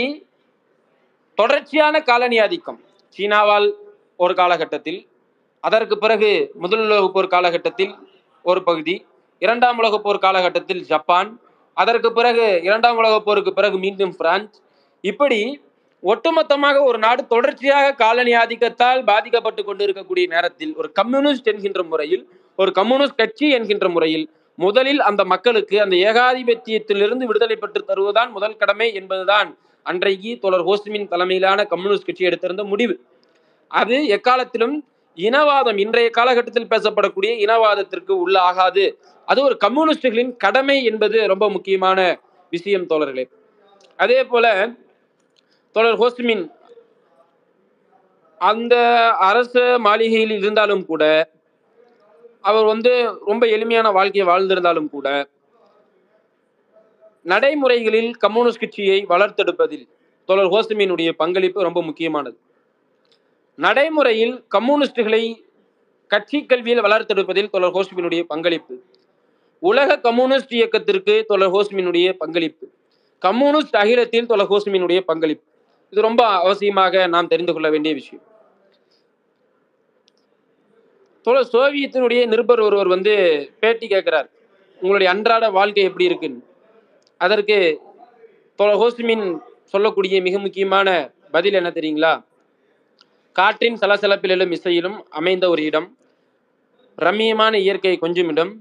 தொடர்ச்சியான 1.38 1.96
காலனி 2.02 2.38
ஆதிக்கம் 2.40 2.80
சீனாவால் 3.16 3.68
ஒரு 4.16 4.34
காலகட்டத்தில் 4.34 5.00
அதற்கு 5.64 5.96
பிறகு 5.98 6.30
முதல் 6.64 6.84
உலகப் 6.86 7.14
போர் 7.14 7.34
காலகட்டத்தில் 7.36 7.94
ஒரு 8.46 8.60
பகுதி 8.64 8.96
இரண்டாம் 9.42 9.78
உலகப் 9.78 10.04
போர் 10.06 10.24
காலகட்டத்தில் 10.26 10.82
ஜப்பான் 10.92 11.30
அதற்கு 11.78 12.10
பிறகு 12.18 12.46
இரண்டாம் 12.68 12.98
உலகப் 13.02 13.26
போருக்கு 13.26 13.52
பிறகு 13.54 13.78
மீண்டும் 13.78 14.14
பிரான்ஸ். 14.20 14.56
இப்படி 15.04 15.40
ஒட்டுமொத்தமாக 16.04 16.84
ஒரு 16.84 16.98
நாடு 16.98 17.28
தொடர்ச்சியாக 17.28 17.94
காலனி 17.94 18.34
ஆதிக்கத்தால் 18.34 19.02
பாதிக்கப்பட்டு 19.04 19.64
கொண்டிருக்கக்கூடிய 19.64 20.26
நேரத்தில் 20.28 20.76
ஒரு 20.76 20.92
கம்யூனிஸ்ட் 20.92 21.48
என்கின்ற 21.48 21.84
முறையில் 21.84 22.24
ஒரு 22.56 22.72
கம்யூனிஸ்ட் 22.72 23.16
கட்சி 23.16 23.50
என்கின்ற 23.50 23.90
முறையில் 23.90 24.26
முதலில் 24.56 25.00
அந்த 25.00 25.22
மக்களுக்கு 25.24 25.82
அந்த 25.82 25.96
ஏகாதிபத்தியத்திலிருந்து 26.10 27.26
விடுதலை 27.26 27.56
பெற்று 27.56 27.84
தருவதுதான் 27.88 28.32
முதல் 28.32 28.58
கடமை 28.58 28.94
என்பதுதான் 28.94 29.50
அன்றைக்கு 29.84 30.32
தொடர் 30.40 30.66
ஹோஸ்மின் 30.66 31.08
தலைமையிலான 31.08 31.66
கம்யூனிஸ்ட் 31.66 32.06
கட்சி 32.06 32.26
எடுத்திருந்த 32.26 32.64
முடிவு. 32.64 32.96
அது 33.68 34.08
எக்காலத்திலும் 34.08 34.76
இனவாதம் 35.18 35.78
இன்றைய 35.78 36.10
காலகட்டத்தில் 36.10 36.72
பேசப்படக்கூடிய 36.74 37.32
இனவாதத்திற்கு 37.46 38.14
உள்ள 38.24 38.36
ஆகாது. 38.42 38.86
அது 39.26 39.40
ஒரு 39.44 39.58
கம்யூனிஸ்டுகளின் 39.58 40.36
கடமை 40.38 40.84
என்பது 40.84 41.28
ரொம்ப 41.28 41.50
முக்கியமான 41.50 42.20
விஷயம் 42.50 42.88
தோழர்களே. 42.90 43.26
அதே 44.00 44.24
போல 44.24 44.46
தொடர் 45.72 45.98
ஹோஸ்மின் 45.98 46.52
அந்த 48.38 48.76
அரச 49.14 49.76
மாளிகையில் 49.80 50.32
இருந்தாலும் 50.32 50.86
கூட 50.86 51.32
அவர் 52.42 52.66
வந்து 52.66 53.20
ரொம்ப 53.26 53.48
எளிமையான 53.48 53.92
வாழ்க்கையை 53.92 54.34
வாழ்ந்திருந்தாலும் 54.34 54.90
கூட 54.90 55.30
நடைமுறைகளில் 57.24 58.12
கம்யூனிஸ்ட் 58.18 58.60
கட்சியை 58.60 59.06
வளர்த்தெடுப்பதில் 59.10 59.88
தொடர் 60.26 60.46
ஹோஸ்மீனுடைய 60.46 61.12
பங்களிப்பு 61.12 61.62
ரொம்ப 61.62 61.84
முக்கியமானது. 61.84 62.38
நடைமுறையில் 63.56 64.46
கம்யூனிஸ்டுகளை 64.56 65.36
கட்சி 66.08 66.46
கல்வியில் 66.46 66.84
வளர்த்தெடுப்பதில் 66.84 67.50
தொடர் 67.50 67.72
ஹோஸ்மினுடைய 67.72 68.24
பங்களிப்பு. 68.24 68.84
உலக 69.60 70.00
கம்யூனிஸ்ட் 70.00 70.54
இயக்கத்திற்கு 70.54 71.24
தொடர் 71.28 71.52
ஹோஸ்மினுடைய 71.52 72.14
பங்களிப்பு. 72.14 72.70
கம்யூனிஸ்ட் 73.20 73.76
அகிலத்தில் 73.76 74.26
தோழர் 74.26 74.50
ஹோஸ்மினுடைய 74.50 75.00
பங்களிப்பு. 75.00 75.59
இது 75.92 76.02
ரொம்ப 76.02 76.24
அவசியமாக 76.46 77.08
நாம் 77.08 77.28
தெரிந்து 77.28 77.54
கொள்ள 77.54 77.70
வேண்டிய 77.70 77.94
விஷயம். 77.94 78.24
சோவியத்தினுடைய 81.26 82.26
நிருபர் 82.26 82.62
ஒருவர் 82.68 82.88
வந்து 82.88 83.14
பேட்டி 83.60 83.88
கேட்கிறார். 83.88 84.30
உங்களுடைய 84.76 85.14
அன்றாட 85.14 85.50
வாழ்க்கை 85.50 85.84
எப்படி 85.84 86.06
இருக்குன்னு. 86.06 86.42
அதற்கு 87.18 87.58
ஹோஸ்மின் 88.60 89.26
சொல்லக்கூடிய 89.64 90.22
மிக 90.22 90.40
முக்கியமான 90.40 91.12
பதில் 91.32 91.54
என்ன 91.54 91.70
தெரியுங்களா? 91.70 92.14
காற்றின் 93.32 93.78
சலசலப்பிலும் 93.82 94.54
இசையிலும் 94.58 94.98
அமைந்த 95.10 95.50
ஒரு 95.50 95.64
இடம். 95.64 95.98
ரம்மியமான 96.98 97.54
இயற்கை 97.66 97.98
கொஞ்சம் 97.98 98.30
இடம். 98.30 98.52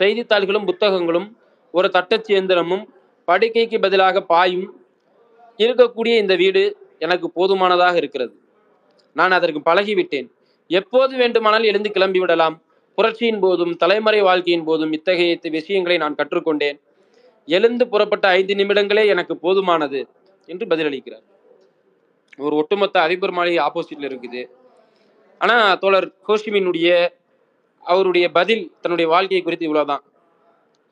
செய்தித்தாள்களும் 0.00 0.64
புத்தகங்களும் 0.64 1.28
ஒரு 1.72 1.88
தட்டச்சு 1.88 2.30
இயந்திரமும் 2.34 2.84
படுக்கைக்கு 3.28 3.78
பதிலாக 3.80 4.22
பாயும் 4.32 4.68
இருக்கக்கூடிய 5.64 6.12
இந்த 6.18 6.34
வீடு 6.36 6.62
எனக்கு 6.98 7.30
போதுமானதாக 7.30 7.96
இருக்கிறது. 7.96 8.34
நான் 9.16 9.36
அதற்கு 9.38 9.60
பழகிவிட்டேன். 9.70 10.28
எப்போது 10.70 11.16
வேண்டுமானால் 11.16 11.62
எழுந்து 11.62 11.90
கிளம்பி 11.90 12.18
விடலாம் 12.18 12.56
புரட்சியின் 12.98 13.40
போதும் 13.40 13.76
தலைமறை 13.76 14.20
வாழ்க்கையின் 14.22 14.64
போதும் 14.64 14.92
இத்தகைய 14.92 15.38
விஷயங்களை 15.42 15.96
நான் 15.98 16.14
கற்றுக்கொண்டேன். 16.14 16.78
எழுந்து 17.46 17.88
புறப்பட்ட 17.88 18.28
ஐந்து 18.28 18.54
நிமிடங்களே 18.54 19.04
எனக்கு 19.06 19.34
போதுமானது 19.42 20.00
என்று 20.46 20.66
பதிலளிக்கிறார். 20.66 21.24
ஒரு 22.38 22.56
ஒட்டுமொத்த 22.56 23.00
அதிபர் 23.00 23.30
மாளிகை 23.30 23.64
ஆப்போசிட்ல 23.66 24.08
இருக்குது. 24.10 24.42
ஆனா 25.38 25.74
தோழர் 25.74 26.08
கோஷிமினுடைய 26.28 27.08
அவருடைய 27.84 28.26
பதில் 28.28 28.64
தன்னுடைய 28.80 29.10
வாழ்க்கையை 29.10 29.42
குறித்து 29.44 29.66
இவ்வளவுதான். 29.66 30.04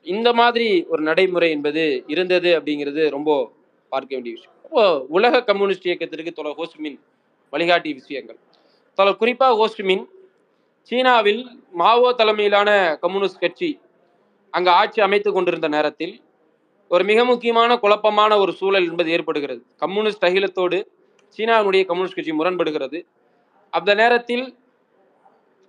இந்த 0.05 0.33
மாதிரி 0.33 0.85
ஒரு 0.89 1.01
நடைமுறை 1.01 1.49
என்பது 1.51 2.03
இருந்தது 2.07 2.59
அப்படிங்கிறது 2.59 3.09
ரொம்ப 3.09 3.51
பார்க்க 3.89 4.15
வேண்டிய 4.15 4.35
விஷயம். 4.35 4.57
அப்போ 4.71 5.05
உலக 5.07 5.43
கம்யூனிஸ்ட் 5.43 5.85
இயக்கத்திற்கு 5.87 6.31
தொலை 6.31 6.51
ஹோஸ்மின் 6.57 6.97
வழிகாட்டிய 7.49 7.93
விஷயங்கள். 7.93 8.37
தொலை 8.97 9.15
குறிப்பாக 9.15 9.53
ஹோஸ்மின் 9.59 10.03
சீனாவில் 10.89 11.41
மாவோ 11.71 12.13
தலைமையிலான 12.13 12.69
கம்யூனிஸ்ட் 13.01 13.39
கட்சி 13.39 13.69
அங்கு 14.53 14.69
ஆட்சி 14.69 15.01
அமைத்து 15.01 15.31
கொண்டிருந்த 15.31 15.67
நேரத்தில் 15.67 16.13
ஒரு 16.87 17.03
மிக 17.03 17.25
முக்கியமான 17.25 17.77
குழப்பமான 17.77 18.37
ஒரு 18.39 18.51
சூழல் 18.51 18.87
என்பது 18.89 19.09
ஏற்படுகிறது. 19.11 19.61
கம்யூனிஸ்ட் 19.77 20.25
அகிலத்தோடு 20.25 20.79
சீனாவினுடைய 21.37 21.85
கம்யூனிஸ்ட் 21.85 22.15
கட்சி 22.15 22.31
முரண்படுகிறது. 22.31 23.01
அந்த 23.69 23.93
நேரத்தில் 23.93 24.45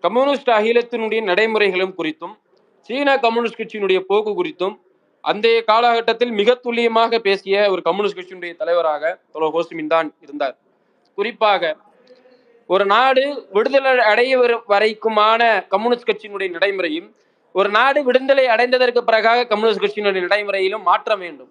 கம்யூனிஸ்ட் 0.04 0.50
அகிலத்தினுடைய 0.58 1.22
நடைமுறைகளும் 1.22 1.96
குறித்தும் 1.98 2.36
சீன 2.80 3.18
கம்யூனிஸ்ட் 3.18 3.60
கட்சியினுடைய 3.62 4.00
போக்கு 4.00 4.34
குறித்தும் 4.42 4.76
அந்த 5.24 5.46
காலகட்டத்தில் 5.70 6.32
மிக 6.40 6.54
துல்லியமாக 6.54 7.18
பேசிய 7.18 7.54
ஒரு 7.72 7.80
கம்யூனிஸ்ட் 7.88 8.18
கட்சியினுடைய 8.18 8.52
தலைவராக 8.56 9.12
தோழர் 9.32 9.54
ஹோஸ்டிமின் 9.56 9.92
தான் 9.94 10.08
இருந்தார். 10.24 10.56
குறிப்பாக 11.18 11.72
ஒரு 12.66 12.84
நாடு 12.86 13.24
விடுதலை 13.52 13.92
அடைய 14.10 14.32
வரைக்குமான 14.72 15.42
கம்யூனிஸ்ட் 15.68 16.08
கட்சியினுடைய 16.10 16.50
நடைமுறையும் 16.56 17.08
ஒரு 17.54 17.68
நாடு 17.68 18.00
விடுதலை 18.08 18.44
அடைந்ததற்கு 18.54 19.00
பிறகாக 19.10 19.46
கம்யூனிஸ்ட் 19.52 19.82
கட்சியினுடைய 19.84 20.22
நடைமுறையிலும் 20.26 20.84
மாற்ற 20.90 21.16
வேண்டும். 21.16 21.50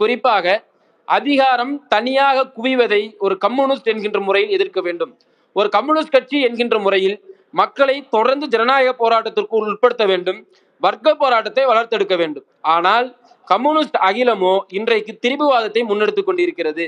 குறிப்பாக 0.00 0.56
அதிகாரம் 1.04 1.74
தனியாக 1.88 2.46
குவிவதை 2.56 3.02
ஒரு 3.18 3.34
கம்யூனிஸ்ட் 3.44 3.90
என்கின்ற 3.92 4.20
முறையில் 4.20 4.54
எதிர்க்க 4.56 4.80
வேண்டும். 4.80 5.12
ஒரு 5.52 5.68
கம்யூனிஸ்ட் 5.68 6.14
கட்சி 6.16 6.38
என்கின்ற 6.40 6.78
முறையில் 6.78 7.16
மக்களை 7.60 7.96
தொடர்ந்து 8.14 8.46
ஜனநாயக 8.54 8.90
போராட்டத்திற்கு 9.02 9.54
உட்படுத்த 9.60 10.04
வேண்டும் 10.12 10.40
வர்க்க 10.82 11.14
போராட்டத்தை 11.20 11.64
வளர்த்தெடுக்க 11.70 12.14
வேண்டும். 12.22 12.46
ஆனால் 12.74 13.06
கம்யூனிஸ்ட் 13.48 13.98
அகிலமோ 14.08 14.54
இன்றைக்கு 14.78 15.12
திரிபுவாதத்தை 15.24 15.82
முன்னெடுத்துக் 15.90 16.28
கொண்டிருக்கிறது. 16.28 16.86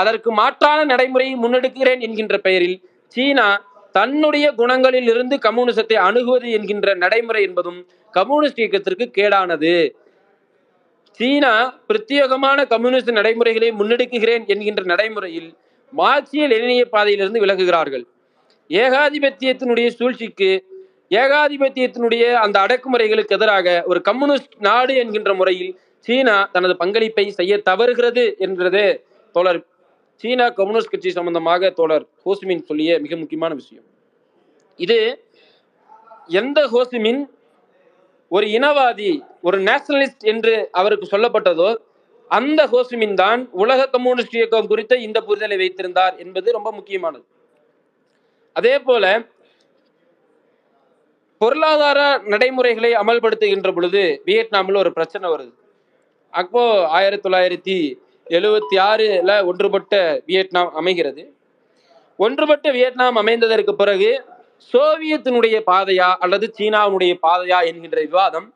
அதற்கு 0.00 0.30
மாற்றான 0.40 0.80
நடைமுறையை 0.92 1.34
முன்னெடுக்கிறேன் 1.44 2.00
என்கின்ற 2.06 2.36
பெயரில் 2.46 2.76
சீனா 3.14 3.48
தன்னுடைய 3.96 4.46
குணங்களில் 4.60 5.08
இருந்து 5.12 5.36
கம்யூனிசத்தை 5.46 5.96
அணுகுவது 6.08 6.48
என்கின்ற 6.58 6.94
நடைமுறை 7.02 7.42
என்பதும் 7.48 7.80
கம்யூனிஸ்ட் 8.14 8.60
இயக்கத்திற்கு 8.62 9.06
கேடானது. 9.18 9.74
சீனா 11.20 11.52
பிரத்யேகமான 11.88 12.58
கம்யூனிஸ்ட் 12.72 13.12
நடைமுறைகளை 13.18 13.68
முன்னெடுக்குகிறேன் 13.80 14.44
என்கின்ற 14.52 14.82
நடைமுறையில் 14.92 15.50
மார்க்சிய 15.92 16.44
லெனினிய 16.52 16.84
பாதையிலிருந்து 16.94 17.42
விலகுகிறார்கள். 17.44 18.04
ஏகாதிபத்தியத்தினுடைய 18.80 19.88
சூழ்ச்சிக்கு 19.98 20.50
ஏகாதிபத்தியத்தினுடைய 21.20 22.24
அந்த 22.42 22.56
அடக்குமுறைகளுக்கு 22.64 23.36
எதிராக 23.38 23.66
ஒரு 23.90 24.00
கம்யூனிஸ்ட் 24.08 24.54
நாடு 24.66 24.92
என்கின்ற 25.02 25.32
முறையில் 25.40 25.72
சீனா 26.06 26.36
தனது 26.54 26.74
பங்களிப்பை 26.82 27.24
செய்ய 27.38 27.58
தவறுகிறது 27.68 28.24
என்றது 28.46 28.84
தோழர். 29.34 29.60
சீனா 30.20 30.46
கம்யூனிஸ்ட் 30.58 30.92
கட்சி 30.92 31.10
சம்பந்தமாக 31.18 31.70
தோழர் 31.80 32.06
ஹோசிமின் 32.24 32.64
சொல்லிய 32.70 32.98
மிக 33.04 33.16
முக்கியமான 33.16 33.52
விஷயம். 33.60 33.84
இது 34.80 34.98
எந்த 36.40 36.58
ஹோசிமின் 36.74 37.20
ஒரு 38.30 38.46
இனவாதி 38.56 39.12
ஒரு 39.46 39.58
நேஷனலிஸ்ட் 39.68 40.24
என்று 40.32 40.54
அவருக்கு 40.80 41.06
சொல்லப்பட்டதோ 41.14 41.70
அந்த 42.30 42.60
ஹோசிமின் 42.74 43.16
தான் 43.22 43.40
உலக 43.62 43.80
கம்யூனிஸ்ட் 43.94 44.36
இயக்கம் 44.38 44.70
குறித்த 44.72 44.96
இந்த 45.06 45.18
புரிதலை 45.28 45.56
வைத்திருந்தார் 45.62 46.14
என்பது 46.24 46.48
ரொம்ப 46.58 46.68
முக்கியமானது. 46.78 47.24
அதே 48.52 48.78
போல 48.78 49.26
பொருளாதார 51.38 52.00
நடைமுறைகளை 52.24 52.92
அமல்படுத்துகின்ற 52.92 53.72
பொழுது 53.72 54.22
வியட்நாமில் 54.24 54.74
ஒரு 54.74 54.92
பிரச்சனை 54.92 55.30
வருது. 55.30 55.52
அப்போ 56.30 56.88
ஆயிரத்தி 56.88 57.28
தொள்ளாயிரத்தி 57.28 57.76
எழுவத்தி 58.30 58.76
ஆறுல 58.78 59.44
ஒன்றுபட்ட 59.44 60.22
வியட்நாம் 60.26 60.72
அமைகிறது. 60.72 61.34
ஒன்றுபட்ட 62.16 62.70
வியட்நாம் 62.70 63.16
அமைந்ததற்கு 63.16 63.72
பிறகு 63.72 64.24
சோவியத்தினுடைய 64.72 65.62
பாதையா 65.70 66.14
அல்லது 66.16 66.54
சீனாவுடைய 66.58 67.14
பாதையா 67.26 67.64
என்கின்ற 67.64 68.00
விவாதம் 68.00 68.54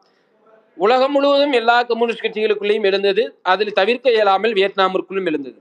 உலகம் 0.76 1.12
முழுவதும் 1.12 1.52
எல்லா 1.52 1.82
கம்யூனிஸ்ட் 1.82 2.24
கட்சிகளுக்குள்ளேயும் 2.24 2.82
எழுந்தது. 2.82 3.38
அதில் 3.42 3.72
தவிர்க்க 3.72 4.10
இயலாமல் 4.10 4.52
வியட்நாமிற்குள்ளும் 4.52 5.26
எழுந்தது. 5.26 5.58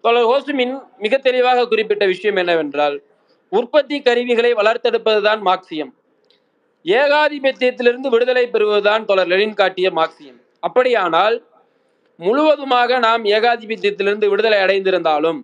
தோழர் 0.00 0.28
ஹோசுமின் 0.30 0.74
மிக 0.98 1.16
தெளிவாக 1.18 1.68
குறிப்பிட்ட 1.68 2.06
விஷயம் 2.06 2.36
என்னவென்றால் 2.36 2.96
உற்பத்தி 3.58 3.96
கருவிகளை 4.06 4.50
வளர்த்தெடுப்பதுதான் 4.54 5.40
மார்க்சியம். 5.48 5.92
ஏகாதிபத்தியத்திலிருந்து 6.84 8.08
விடுதலை 8.14 8.44
பெறுவதுதான் 8.46 9.04
தொடர். 9.04 9.30
லெனின் 9.32 9.58
காட்டிய 9.60 9.88
மார்க்சியம். 9.90 10.38
அப்படியானால் 10.60 11.36
முழுவதுமாக 12.18 12.98
நாம் 12.98 13.24
ஏகாதிபத்தியத்திலிருந்து 13.36 14.26
விடுதலை 14.28 14.58
அடைந்திருந்தாலும் 14.64 15.38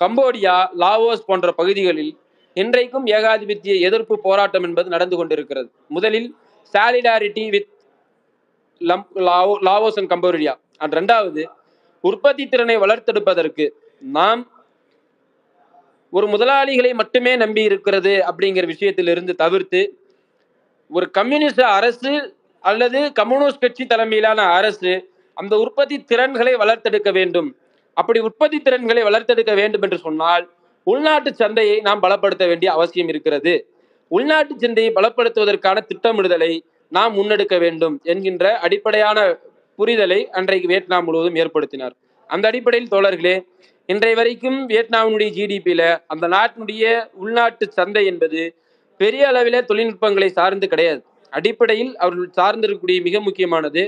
கம்போடியா 0.00 0.56
லாவோஸ் 0.82 1.26
போன்ற 1.26 1.52
பகுதிகளில் 1.52 2.12
இன்றைக்கும் 2.56 3.06
ஏகாதிபத்திய 3.16 3.74
எதிர்ப்பு 3.88 4.14
போராட்டம் 4.20 4.64
என்பது 4.68 4.88
நடந்து 4.88 5.16
கொண்டிருக்கிறது. 5.16 5.68
முதலில் 5.88 6.28
சாலிடாரிட்டி 6.74 7.44
வித் 7.54 7.68
லம் 8.80 9.06
Lao 9.28 9.54
Laos 9.68 9.98
and 10.00 10.12
Cambodia 10.12 10.54
and 10.82 10.94
ரெண்டாவது 11.00 11.42
உற்பத்தி 12.04 12.44
திறனை 12.52 12.76
வளர்த்தெடுப்பதற்கு 12.84 13.64
நாம் 14.18 14.40
ஒரு 16.12 16.26
முதலாளிகளை 16.26 16.94
மட்டுமே 16.94 17.32
நம்பி 17.36 17.62
இருக்கிறது 17.62 18.12
அப்படிங்கிற 18.28 18.64
விஷயத்திலிருந்து 18.72 19.34
தவிர்த்து 19.34 19.80
ஒரு 20.90 21.06
கம்யூனிஸ்ட் 21.10 21.62
அரசு 21.78 22.12
அல்லது 22.64 23.12
கம்யூனிஸ்ட் 23.12 23.60
கட்சி 23.60 23.84
தலைமையிலான 23.86 24.40
அரசு 24.58 24.92
அந்த 25.36 25.54
உற்பத்தி 25.58 25.96
திறன்களை 26.04 26.52
வளர்த்தெடுக்க 26.54 27.10
வேண்டும். 27.12 27.48
அப்படி 27.96 28.20
உற்பத்தி 28.20 28.58
திறன்களை 28.58 29.02
வளர்த்தெடுக்க 29.02 29.54
வேண்டும் 29.54 29.82
என்று 29.82 29.98
சொன்னால் 29.98 30.44
உள்நாட்டு 30.86 31.34
சந்தையை 31.34 31.80
நாம் 31.80 32.02
பலப்படுத்த 32.02 32.46
வேண்டிய 32.46 32.72
அவசியம் 32.72 33.08
இருக்கிறது. 33.08 33.54
உள்நாட்டு 34.08 34.54
சந்தையை 34.58 34.92
பலப்படுத்துவதற்கான 34.92 35.78
திட்டமிடுதலை 35.88 36.52
நாம் 36.88 37.12
முன்னெடுக்க 37.16 37.56
வேண்டும் 37.58 38.00
என்கின்ற 38.02 38.58
அடிப்படையான 38.58 39.18
புரிதலை 39.78 40.20
அன்றைக்கு 40.30 40.68
வியட்நாம் 40.68 41.04
முழுவதும் 41.04 41.34
ஏற்படுத்தினார். 41.34 41.94
அந்த 42.30 42.44
அடிப்படையில் 42.48 42.92
தோழர்களே 42.92 43.36
இன்றைய 43.88 44.14
வரைக்கும் 44.18 44.58
வியட்நாமினுடைய 44.70 45.30
ஜிடிபியில 45.36 45.82
அந்த 46.12 46.24
நாட்டினுடைய 46.34 46.82
உள்நாட்டு 47.22 47.64
சந்தை 47.76 48.02
என்பது 48.10 48.42
பெரிய 49.00 49.22
அளவில 49.30 49.60
தொழில்நுட்பங்களை 49.70 50.28
சார்ந்து 50.36 50.66
கிடையாது. 50.68 51.00
அடிப்படையில் 51.32 51.90
அவர்கள் 51.96 52.28
சார்ந்திருக்கக்கூடிய 52.38 52.98
மிக 53.06 53.20
முக்கியமானது 53.20 53.82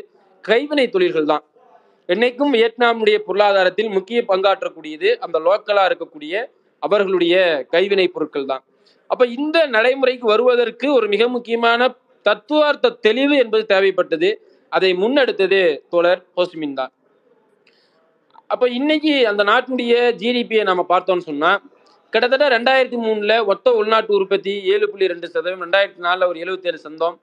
கைவினை 0.44 0.87
தொழில்கள் 0.88 1.28
தான். 1.33 1.44
என்னைக்கும் 2.09 2.52
வியட்நாமுடைய 2.57 3.18
பொருளாதாரத்தில் 3.28 3.88
முக்கிய 3.88 4.20
பங்காற்றக்கூடியது 4.30 5.11
அந்த 5.26 5.37
லோக்கலா 5.46 5.85
இருக்கக்கூடிய 5.90 6.42
அவர்களுடைய 6.83 7.37
கைவினை 7.74 8.09
பொருட்கள் 8.09 8.50
தான். 8.52 8.64
அப்ப 9.11 9.26
இந்த 9.38 9.66
நடைமுறைக்கு 9.66 10.26
வருவதற்கு 10.26 10.88
ஒரு 10.92 11.09
மிக 11.14 11.28
முக்கியமான 11.28 11.88
தத்துவார்த்த 12.22 12.96
தெளிவு 13.07 13.37
என்பது 13.44 13.64
தேவைப்பட்டது. 13.74 14.33
அதை 14.68 14.92
முன்னெடுத்தது 14.94 15.62
தோழர் 15.88 16.22
ஹோஸ்மின் 16.37 16.78
தான். 16.83 16.92
அப்போ 18.50 18.66
இன்னைக்கு 18.68 19.12
அந்த 19.26 19.42
நாட்டினுடைய 19.44 19.94
ஜிடிபியை 20.20 20.64
நம்ம 20.64 20.83
பார்த்தோம்னு 20.90 21.28
சொன்னால் 21.30 21.61
கிட்டத்தட்ட 22.12 22.46
ரெண்டாயிரத்தி 22.48 22.98
மூணில் 23.04 23.37
ஒத்த 23.42 23.68
உள்நாட்டு 23.72 24.12
உற்பத்தி 24.18 24.52
ஏழு 24.72 24.87
புள்ளி 24.90 25.07
ரெண்டு 25.12 25.26
சதவீதம் 25.26 25.64
ரெண்டாயிரத்தி 25.64 26.02
நாலில் 26.02 26.26
ஒரு 26.26 26.38
எழுபத்தேழு 26.38 26.78
சதம் 26.78 27.16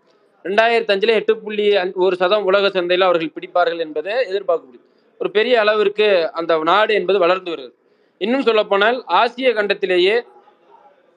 ரெண்டாயிரத்தி 0.46 0.94
அஞ்சில் 0.94 1.18
எட்டு 1.20 1.34
புள்ளி 1.38 1.66
ஒரு 2.06 2.16
சதம் 2.16 2.46
உலக 2.50 2.70
சந்தையில் 2.70 3.08
அவர்கள் 3.08 3.36
பிடிப்பார்கள் 3.36 3.84
என்பதை 3.86 4.14
எதிர்பார்க்கப்படுது 4.30 4.86
ஒரு 5.22 5.30
பெரிய 5.30 5.56
அளவிற்கு 5.60 6.08
அந்த 6.32 6.58
நாடு 6.64 6.92
என்பது 7.00 7.18
வளர்ந்து 7.20 7.52
வருகிறது. 7.52 7.76
இன்னும் 8.22 8.46
சொல்லப்போனால் 8.48 8.98
ஆசிய 9.20 9.50
கண்டத்திலேயே 9.54 10.16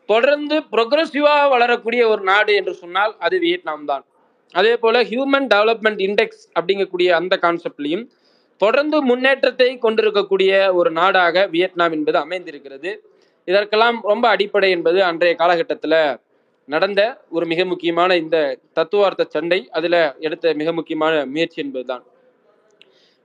தொடர்ந்து 0.08 0.56
ப்ரொக்ரெசிவா 0.74 1.34
வளரக்கூடிய 1.54 2.02
ஒரு 2.08 2.22
நாடு 2.22 2.52
என்று 2.54 2.74
சொன்னால் 2.82 3.12
அது 3.18 3.36
வியட்நாம் 3.38 3.86
தான். 3.90 4.04
அதே 4.54 4.74
போல் 4.76 5.06
ஹியூமன் 5.10 5.46
டெவலப்மெண்ட் 5.54 6.00
இண்டெக்ஸ் 6.08 6.42
அப்படிங்கக்கூடிய 6.56 7.08
அந்த 7.20 7.34
கான்செப்ட்லையும் 7.44 8.04
தொடர்ந்து 8.58 9.02
முன்னேற்றத்தை 9.02 9.78
கொண்டிருக்கக்கூடிய 9.78 10.74
ஒரு 10.74 10.90
நாடாக 10.90 11.46
வியட்நாம் 11.46 11.92
என்பது 11.92 12.18
அமைந்திருக்கிறது. 12.18 12.90
இதற்கெல்லாம் 13.44 14.00
ரொம்ப 14.02 14.28
அடிப்படை 14.28 14.70
என்பது 14.70 15.04
அன்றைய 15.04 15.34
காலகட்டத்தில் 15.34 15.98
நடந்த 16.68 17.00
ஒரு 17.30 17.46
மிக 17.46 17.64
முக்கியமான 17.64 18.16
இந்த 18.16 18.58
தத்துவார்த்த 18.72 19.24
சண்டை 19.28 19.68
அதில் 19.70 19.98
எடுத்த 20.18 20.52
மிக 20.54 20.72
முக்கியமான 20.72 21.26
முயற்சி 21.26 21.62
என்பதுதான். 21.62 22.04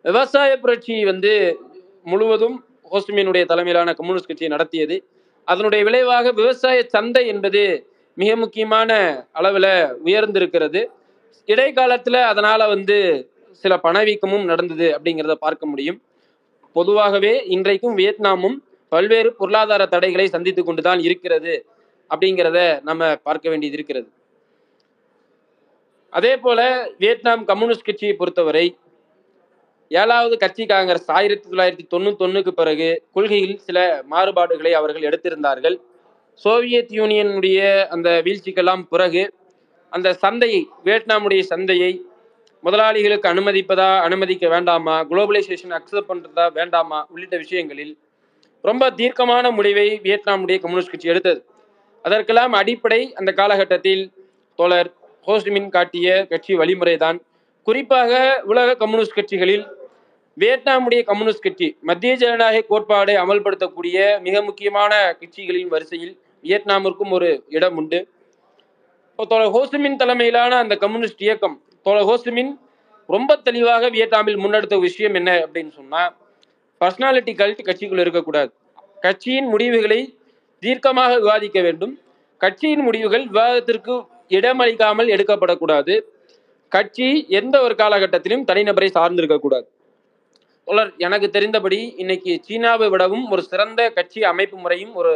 விவசாய 0.06 0.52
புரட்சி 0.60 1.04
வந்து 1.04 1.60
முழுவதும் 2.04 2.58
ஹோஸ்டமியனுடைய 2.92 3.46
தலைமையிலான 3.46 3.94
கம்யூனிஸ்ட் 3.94 4.28
கட்சியை 4.28 4.52
நடத்தியது. 4.52 4.98
அதனுடைய 5.46 5.84
விளைவாக 5.84 6.32
விவசாய 6.32 6.80
சந்தை 6.88 7.28
என்பது 7.28 7.62
மிக 8.14 8.36
முக்கியமான 8.36 8.92
அளவில் 9.32 9.72
உயர்ந்திருக்கிறது. 10.06 10.82
இடைக்காலத்தில் 11.46 12.20
அதனால 12.22 12.68
வந்து 12.68 12.98
சில 13.62 13.74
பணவீக்கமும் 13.84 14.46
நடந்தது 14.52 14.88
அப்படிங்கிறத 14.96 15.36
பார்க்க 15.46 15.72
முடியும். 15.72 16.00
பொதுவாகவே 16.76 17.34
இன்றைக்கும் 17.56 17.98
வியட்நாமும் 17.98 18.58
பல்வேறு 18.92 19.30
பொருளாதார 19.40 19.86
தடைகளை 19.86 20.28
சந்தித்து 20.28 20.62
கொண்டுதான் 20.64 21.00
இருக்கிறது 21.00 21.54
அப்படிங்கிறத 22.10 22.60
நம்ம 22.82 23.16
பார்க்க 23.28 23.50
வேண்டியது 23.50 23.78
இருக்கிறது. 23.78 24.08
அதே 26.14 26.32
போல 26.38 26.60
வியட்நாம் 26.98 27.44
கம்யூனிஸ்ட் 27.46 27.88
கட்சியை 27.88 28.14
பொறுத்தவரை 28.16 28.66
ஏழாவது 29.92 30.36
கட்சி 30.38 30.64
காங்கிரஸ் 30.66 31.12
ஆயிரத்தி 31.18 31.46
தொள்ளாயிரத்தி 31.50 31.86
தொண்ணூத்தொன்னுக்கு 31.94 32.52
பிறகு 32.52 32.90
கொள்கையில் 33.12 33.56
சில 33.58 33.78
மாறுபாடுகளை 34.06 34.72
அவர்கள் 34.74 35.08
எடுத்திருந்தார்கள். 35.10 35.78
சோவியத் 36.34 36.92
யூனியனுடைய 36.92 37.60
அந்த 37.88 38.10
வீழ்ச்சிக்கெல்லாம் 38.26 38.84
பிறகு 38.90 39.24
அந்த 39.94 40.10
சந்தையை 40.24 40.62
வியட்நாமுடைய 40.86 41.42
சந்தையை 41.52 41.92
முதலாளிகளுக்கு 42.64 43.28
அனுமதிப்பதா 43.32 44.00
அனுமதிக்க 44.00 44.48
வேண்டாமா? 44.48 45.04
குளோபலைசேஷன் 45.04 45.76
அக்செப்ட் 45.78 46.10
பண்றதா 46.10 46.52
வேண்டாமா? 46.52 47.08
உள்ளிட்ட 47.10 47.38
விஷயங்களில் 47.38 47.98
ரொம்ப 48.62 48.92
தீர்க்கமான 48.92 49.52
முடிவை 49.52 50.00
வியட்நாமுடைய 50.04 50.60
கம்யூனிஸ்ட் 50.60 50.90
கட்சி 50.90 51.10
எடுத்தது. 51.10 51.46
அதற்கெல்லாம் 52.02 52.54
அடிப்படை 52.54 53.14
அந்த 53.14 53.32
காலகட்டத்தில் 53.32 54.12
தோழர் 54.56 54.92
ஹோஸ்டிமின் 55.28 55.70
காட்டிய 55.70 56.26
கட்சி 56.30 56.54
வழிமுறைதான். 56.56 57.18
குறிப்பாக 57.64 58.42
உலக 58.46 58.76
கம்யூனிஸ்ட் 58.76 59.18
கட்சிகளில் 59.20 59.66
வியட்நாமுடைய 60.38 61.04
கம்யூனிஸ்ட் 61.04 61.42
கட்சி 61.42 61.78
மத்திய 61.82 62.16
ஜனநாயக 62.16 62.66
கோட்பாடை 62.70 63.16
அமல்படுத்தக்கூடிய 63.24 64.22
மிக 64.22 64.42
முக்கியமான 64.42 65.18
கட்சிகளின் 65.22 65.68
வரிசையில் 65.68 66.20
வியட்நாமிற்கும் 66.44 67.10
ஒரு 67.10 67.44
இடம் 67.50 67.76
உண்டு. 67.76 68.08
ஹோசுமின் 69.20 69.30
தோழர் 69.30 69.56
தலைமையிலான 69.96 70.58
அந்த 70.58 70.76
கம்யூனிஸ்ட் 70.76 71.22
இயக்கம் 71.22 71.58
தோழர் 71.90 72.10
ரொம்ப 73.10 73.36
தெளிவாக 73.36 73.90
வியட்நாமில் 73.90 74.42
முன்னெடுத்த 74.42 74.76
விஷயம் 74.80 75.14
என்ன 75.14 75.30
அப்படின்னு 75.46 75.72
சொன்னா 75.72 76.02
பர்சனாலிட்டி 76.82 77.34
கல்ட் 77.36 77.62
கட்சிக்குள்ள 77.68 78.00
இருக்கக்கூடாது. 78.00 78.52
கட்சியின் 79.00 79.48
முடிவுகளை 79.48 80.00
தீர்க்கமாக 80.64 81.12
விவாதிக்க 81.16 81.60
வேண்டும். 81.62 81.94
கட்சியின் 82.38 82.80
முடிவுகள் 82.80 83.26
விவாதத்திற்கு 83.26 83.96
இடமளிக்காமல் 84.30 85.10
எடுக்கப்படக்கூடாது. 85.16 85.94
கட்சி 86.72 87.08
எந்த 87.30 87.56
ஒரு 87.62 87.76
காலகட்டத்திலும் 87.76 88.46
தனிநபரை 88.50 88.90
சார்ந்திருக்கக்கூடாது. 88.98 89.68
தோழர் 90.68 90.92
எனக்கு 90.98 91.28
தெரிந்தபடி 91.28 91.80
இன்னைக்கு 91.96 92.40
சீனாவை 92.48 92.90
விடவும் 92.90 93.26
ஒரு 93.30 93.42
சிறந்த 93.42 93.90
கட்சி 93.90 94.24
அமைப்பு 94.24 94.58
முறையும் 94.58 94.94
ஒரு 94.96 95.14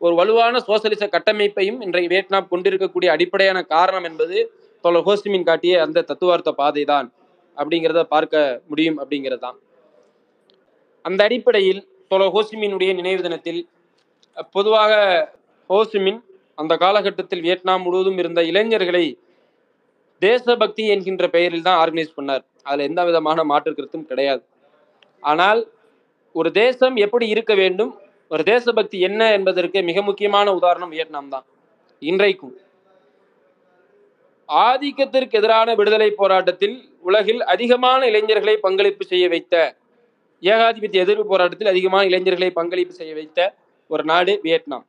ஒரு 0.00 0.14
வலுவான 0.14 0.60
சோசலிச 0.60 1.04
கட்டமைப்பையும் 1.06 1.80
இன்றைய 1.80 2.08
வியட்நாம் 2.08 2.48
கொண்டிருக்கக்கூடிய 2.48 3.08
அடிப்படையான 3.12 3.58
காரணம் 3.62 4.04
என்பது 4.04 4.38
தோழர் 4.84 5.06
ஹோஸ்டிமின் 5.08 5.48
காட்டிய 5.48 5.74
அந்த 5.84 6.04
தத்துவார்த்த 6.10 6.52
பாதை 6.60 6.84
தான் 6.92 7.08
அப்படிங்கிறத 7.56 8.02
பார்க்க 8.14 8.42
முடியும் 8.70 8.98
அப்படிங்கிறது 9.02 9.42
தான் 9.46 9.58
அந்த 11.04 11.20
அடிப்படையில் 11.28 11.82
தோழர் 12.10 12.34
ஹோஸ்டிமினுடைய 12.36 12.90
நினைவு 13.00 13.20
தினத்தில் 13.26 13.60
பொதுவாக 14.56 14.92
ஹோஸ்டிமின் 15.70 16.20
அந்த 16.60 16.72
காலகட்டத்தில் 16.82 17.44
வியட்நாம் 17.46 17.84
முழுவதும் 17.86 18.18
இருந்த 18.22 18.40
இளைஞர்களை 18.50 19.04
தேசபக்தி 20.22 20.84
என்கின்ற 20.94 21.24
பெயரில் 21.34 21.64
தான் 21.68 21.78
ஆர்கனைஸ் 21.82 22.16
பண்ணார். 22.18 22.44
அதில் 22.68 22.86
எந்த 22.88 23.00
விதமான 23.08 23.38
மாற்று 23.50 23.72
கருத்தும் 23.78 24.06
கிடையாது. 24.10 24.42
ஆனால் 25.30 25.60
ஒரு 26.34 26.50
தேசம் 26.62 26.96
எப்படி 27.04 27.26
இருக்க 27.34 27.52
வேண்டும் 27.62 27.92
ஒரு 28.30 28.42
தேசபக்தி 28.52 28.98
என்ன 29.08 29.22
என்பதற்கு 29.38 29.78
மிக 29.88 29.98
முக்கியமான 30.08 30.46
உதாரணம் 30.58 30.92
வியட்நாம் 30.94 31.32
தான். 31.34 31.46
இன்றைக்கும். 32.02 32.54
ஆதிக்கத்திற்கு 34.48 35.30
எதிரான 35.30 35.74
விடுதலை 35.74 36.10
போராட்டத்தில் 36.10 36.92
உலகில் 37.00 37.44
அதிகமான 37.44 38.06
இளைஞர்களை 38.06 38.56
பங்களிப்பு 38.56 39.04
செய்ய 39.04 39.28
வைத்த 39.28 39.76
ஏகாதிபத்திய 40.40 41.02
எதிர்ப்பு 41.02 41.26
போராட்டத்தில் 41.26 41.68
அதிகமான 41.68 42.04
இளைஞர்களை 42.04 42.50
பங்களிப்பு 42.50 42.92
செய்ய 42.92 43.14
வைத்த 43.14 43.54
ஒரு 43.88 44.04
நாடு 44.04 44.40
வியட்நாம். 44.42 44.86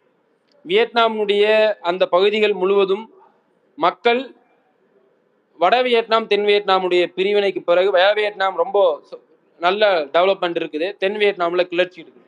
வியட்நாமுடைய 0.68 1.74
அந்த 1.74 2.08
பகுதிகள் 2.08 2.54
முழுவதும் 2.54 3.14
மக்கள் 3.76 4.34
வட 5.58 5.82
வியட்நாம் 5.82 6.28
தென் 6.28 6.46
வியட்நாமுடைய 6.46 7.06
பிரிவினைக்கு 7.16 7.62
பிறகு 7.62 7.92
வட 7.92 8.14
வியட்நாம் 8.14 8.56
ரொம்ப 8.56 9.02
ச- 9.12 9.20
நல்ல 9.60 10.06
டெவலப்மெண்ட் 10.06 10.66
இருக்குது. 10.66 10.98
தென் 10.98 11.18
வியட்நாம்ல 11.18 11.64
கிளர்ச்சி 11.64 12.02
இருக்குது. 12.02 12.26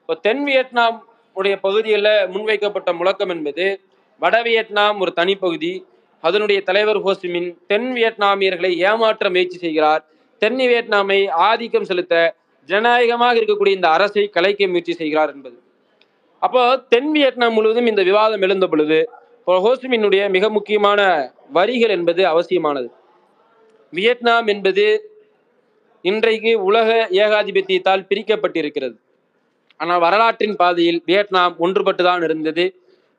இப்போ 0.00 0.14
தென் 0.14 0.44
வியட்நாம் 0.44 1.08
உடைய 1.34 1.56
பகுதிகளில் 1.56 2.28
முன்வைக்கப்பட்ட 2.28 2.92
முழக்கம் 2.92 3.28
என்பது 3.28 3.80
வட 4.18 4.42
வியட்நாம் 4.42 4.98
ஒரு 4.98 5.12
தனிப்பகுதி 5.12 5.84
அதனுடைய 6.20 6.60
தலைவர் 6.60 7.00
ஹோசிமின் 7.06 7.56
தென் 7.66 7.90
வியட்நாமியர்களை 7.96 8.70
ஏமாற்ற 8.76 9.30
முயற்சி 9.30 9.58
செய்கிறார். 9.58 10.04
தென் 10.38 10.56
வியட்நாமை 10.56 11.28
ஆதிக்கம் 11.28 11.84
செலுத்த 11.84 12.34
ஜனநாயகமாக 12.68 13.38
இருக்கக்கூடிய 13.38 13.66
இந்த 13.66 13.88
அரசை 13.88 14.28
கலைக்க 14.28 14.66
முயற்சி 14.66 14.92
செய்கிறார் 14.92 15.30
என்பது. 15.34 15.56
அப்போ 16.38 16.62
தென் 16.88 17.10
வியட்நாம் 17.12 17.52
முழுவதும் 17.52 17.86
இந்த 17.86 18.02
விவாதம் 18.02 18.42
எழுந்த 18.42 18.66
பொழுது 18.66 18.98
இப்போ 19.38 19.54
ஹோசிமினுடைய 19.66 20.30
மிக 20.30 20.50
முக்கியமான 20.50 21.00
வரிகள் 21.52 21.88
என்பது 21.88 22.22
அவசியமானது. 22.26 22.88
வியட்நாம் 23.92 24.46
என்பது 24.46 24.84
இன்றைக்கு 26.02 26.52
உலக 26.62 27.08
ஏகாதிபத்தியத்தால் 27.10 28.06
பிரிக்கப்பட்டிருக்கிறது. 28.10 28.96
ஆனால் 29.76 30.00
வரலாற்றின் 30.00 30.56
பாதையில் 30.56 31.02
வியட்நாம் 31.04 31.54
ஒன்றுபட்டுதான் 31.58 32.22
இருந்தது. 32.22 32.64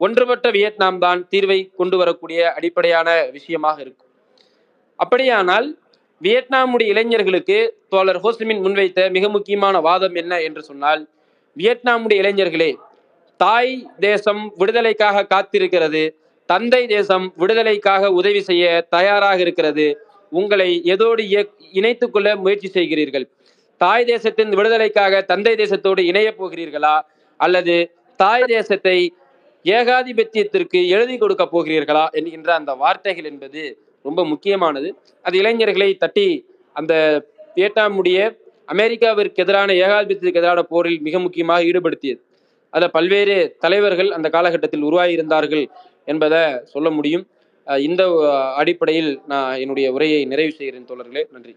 ஒன்றுபட்ட 0.02 0.52
வியட்நாம் 0.52 1.00
தான் 1.00 1.28
தீர்வை 1.32 1.76
கொண்டு 1.76 1.98
வரக்கூடிய 1.98 2.54
அடிப்படையான 2.54 3.26
விஷயமாக 3.32 3.82
இருக்கும். 3.82 4.08
அப்படியானால் 4.96 5.78
வியட்நாமுடைய 6.22 6.82
இளைஞர்களுக்கு 6.82 7.78
தோழர் 7.90 8.20
ஹோசிமின் 8.20 8.64
முன்வைத்த 8.64 9.12
மிக 9.12 9.30
முக்கியமான 9.30 9.80
வாதம் 9.80 10.16
என்ன 10.16 10.42
என்று 10.42 10.64
சொன்னால் 10.64 11.10
வியட்நாமுடைய 11.58 12.20
இளைஞர்களே 12.22 12.76
தாய் 13.38 13.90
தேசம் 14.00 14.54
விடுதலைக்காக 14.56 15.28
காத்திருக்கிறது 15.36 16.16
தந்தை 16.46 16.88
தேசம் 16.88 17.34
விடுதலைக்காக 17.36 18.12
உதவி 18.12 18.42
செய்ய 18.42 18.88
தயாராக 18.90 19.40
இருக்கிறது 19.40 20.06
உங்களை 20.30 20.82
எதோடு 20.86 21.22
இய- 21.22 21.50
இணைத்துக் 21.72 22.14
கொள்ள 22.14 22.36
முயற்சி 22.36 22.68
செய்கிறீர்கள். 22.68 23.30
தாய் 23.78 24.06
தேசத்தின் 24.06 24.50
விடுதலைக்காக 24.50 25.22
தந்தை 25.22 25.56
தேசத்தோடு 25.56 26.00
இணையப் 26.00 26.46
போகிறீர்களா? 26.46 27.02
அல்லது 27.38 27.92
தாய் 28.16 28.44
தேசத்தை 28.44 29.14
ஏகாதிபத்தியத்திற்கு 29.63 30.80
எழுதி 30.88 31.17
கொடுக்க 31.17 31.43
போகிறீர்களா 31.52 32.06
என்கின்ற 32.10 32.54
அந்த 32.54 32.74
வார்த்தைகள் 32.74 33.24
என்பது 33.24 33.63
ரொம்ப 34.04 34.26
முக்கியமானது. 34.26 34.89
அது 35.21 35.38
இளைஞர்களை 35.38 35.89
தட்டி 35.95 36.45
அந்த 36.74 36.93
வியட்நாமுடைய 37.56 38.19
அமெரிக்காவிற்கு 38.65 39.41
எதிரான 39.43 39.74
ஏகாதிபத்தியத்துக்கு 39.74 40.39
எதிரான 40.41 40.62
போரில் 40.63 41.02
மிக 41.02 41.19
முக்கியமாக 41.19 41.63
ஈடுபடுத்தியது. 41.63 42.21
அதில் 42.69 42.91
பல்வேறு 42.91 43.56
தலைவர்கள் 43.60 44.12
அந்த 44.12 44.30
காலகட்டத்தில் 44.30 44.84
உருவாகியிருந்தார்கள் 44.84 45.65
என்பதை 46.06 46.41
சொல்ல 46.63 46.89
முடியும். 46.89 47.28
இந்த 47.67 48.04
அடிப்படையில் 48.56 49.21
நான் 49.28 49.58
என்னுடைய 49.58 49.91
உரையை 49.91 50.26
நிறைவு 50.26 50.52
செய்கிறேன் 50.52 50.89
தோழர்களே. 50.91 51.24
நன்றி. 51.32 51.56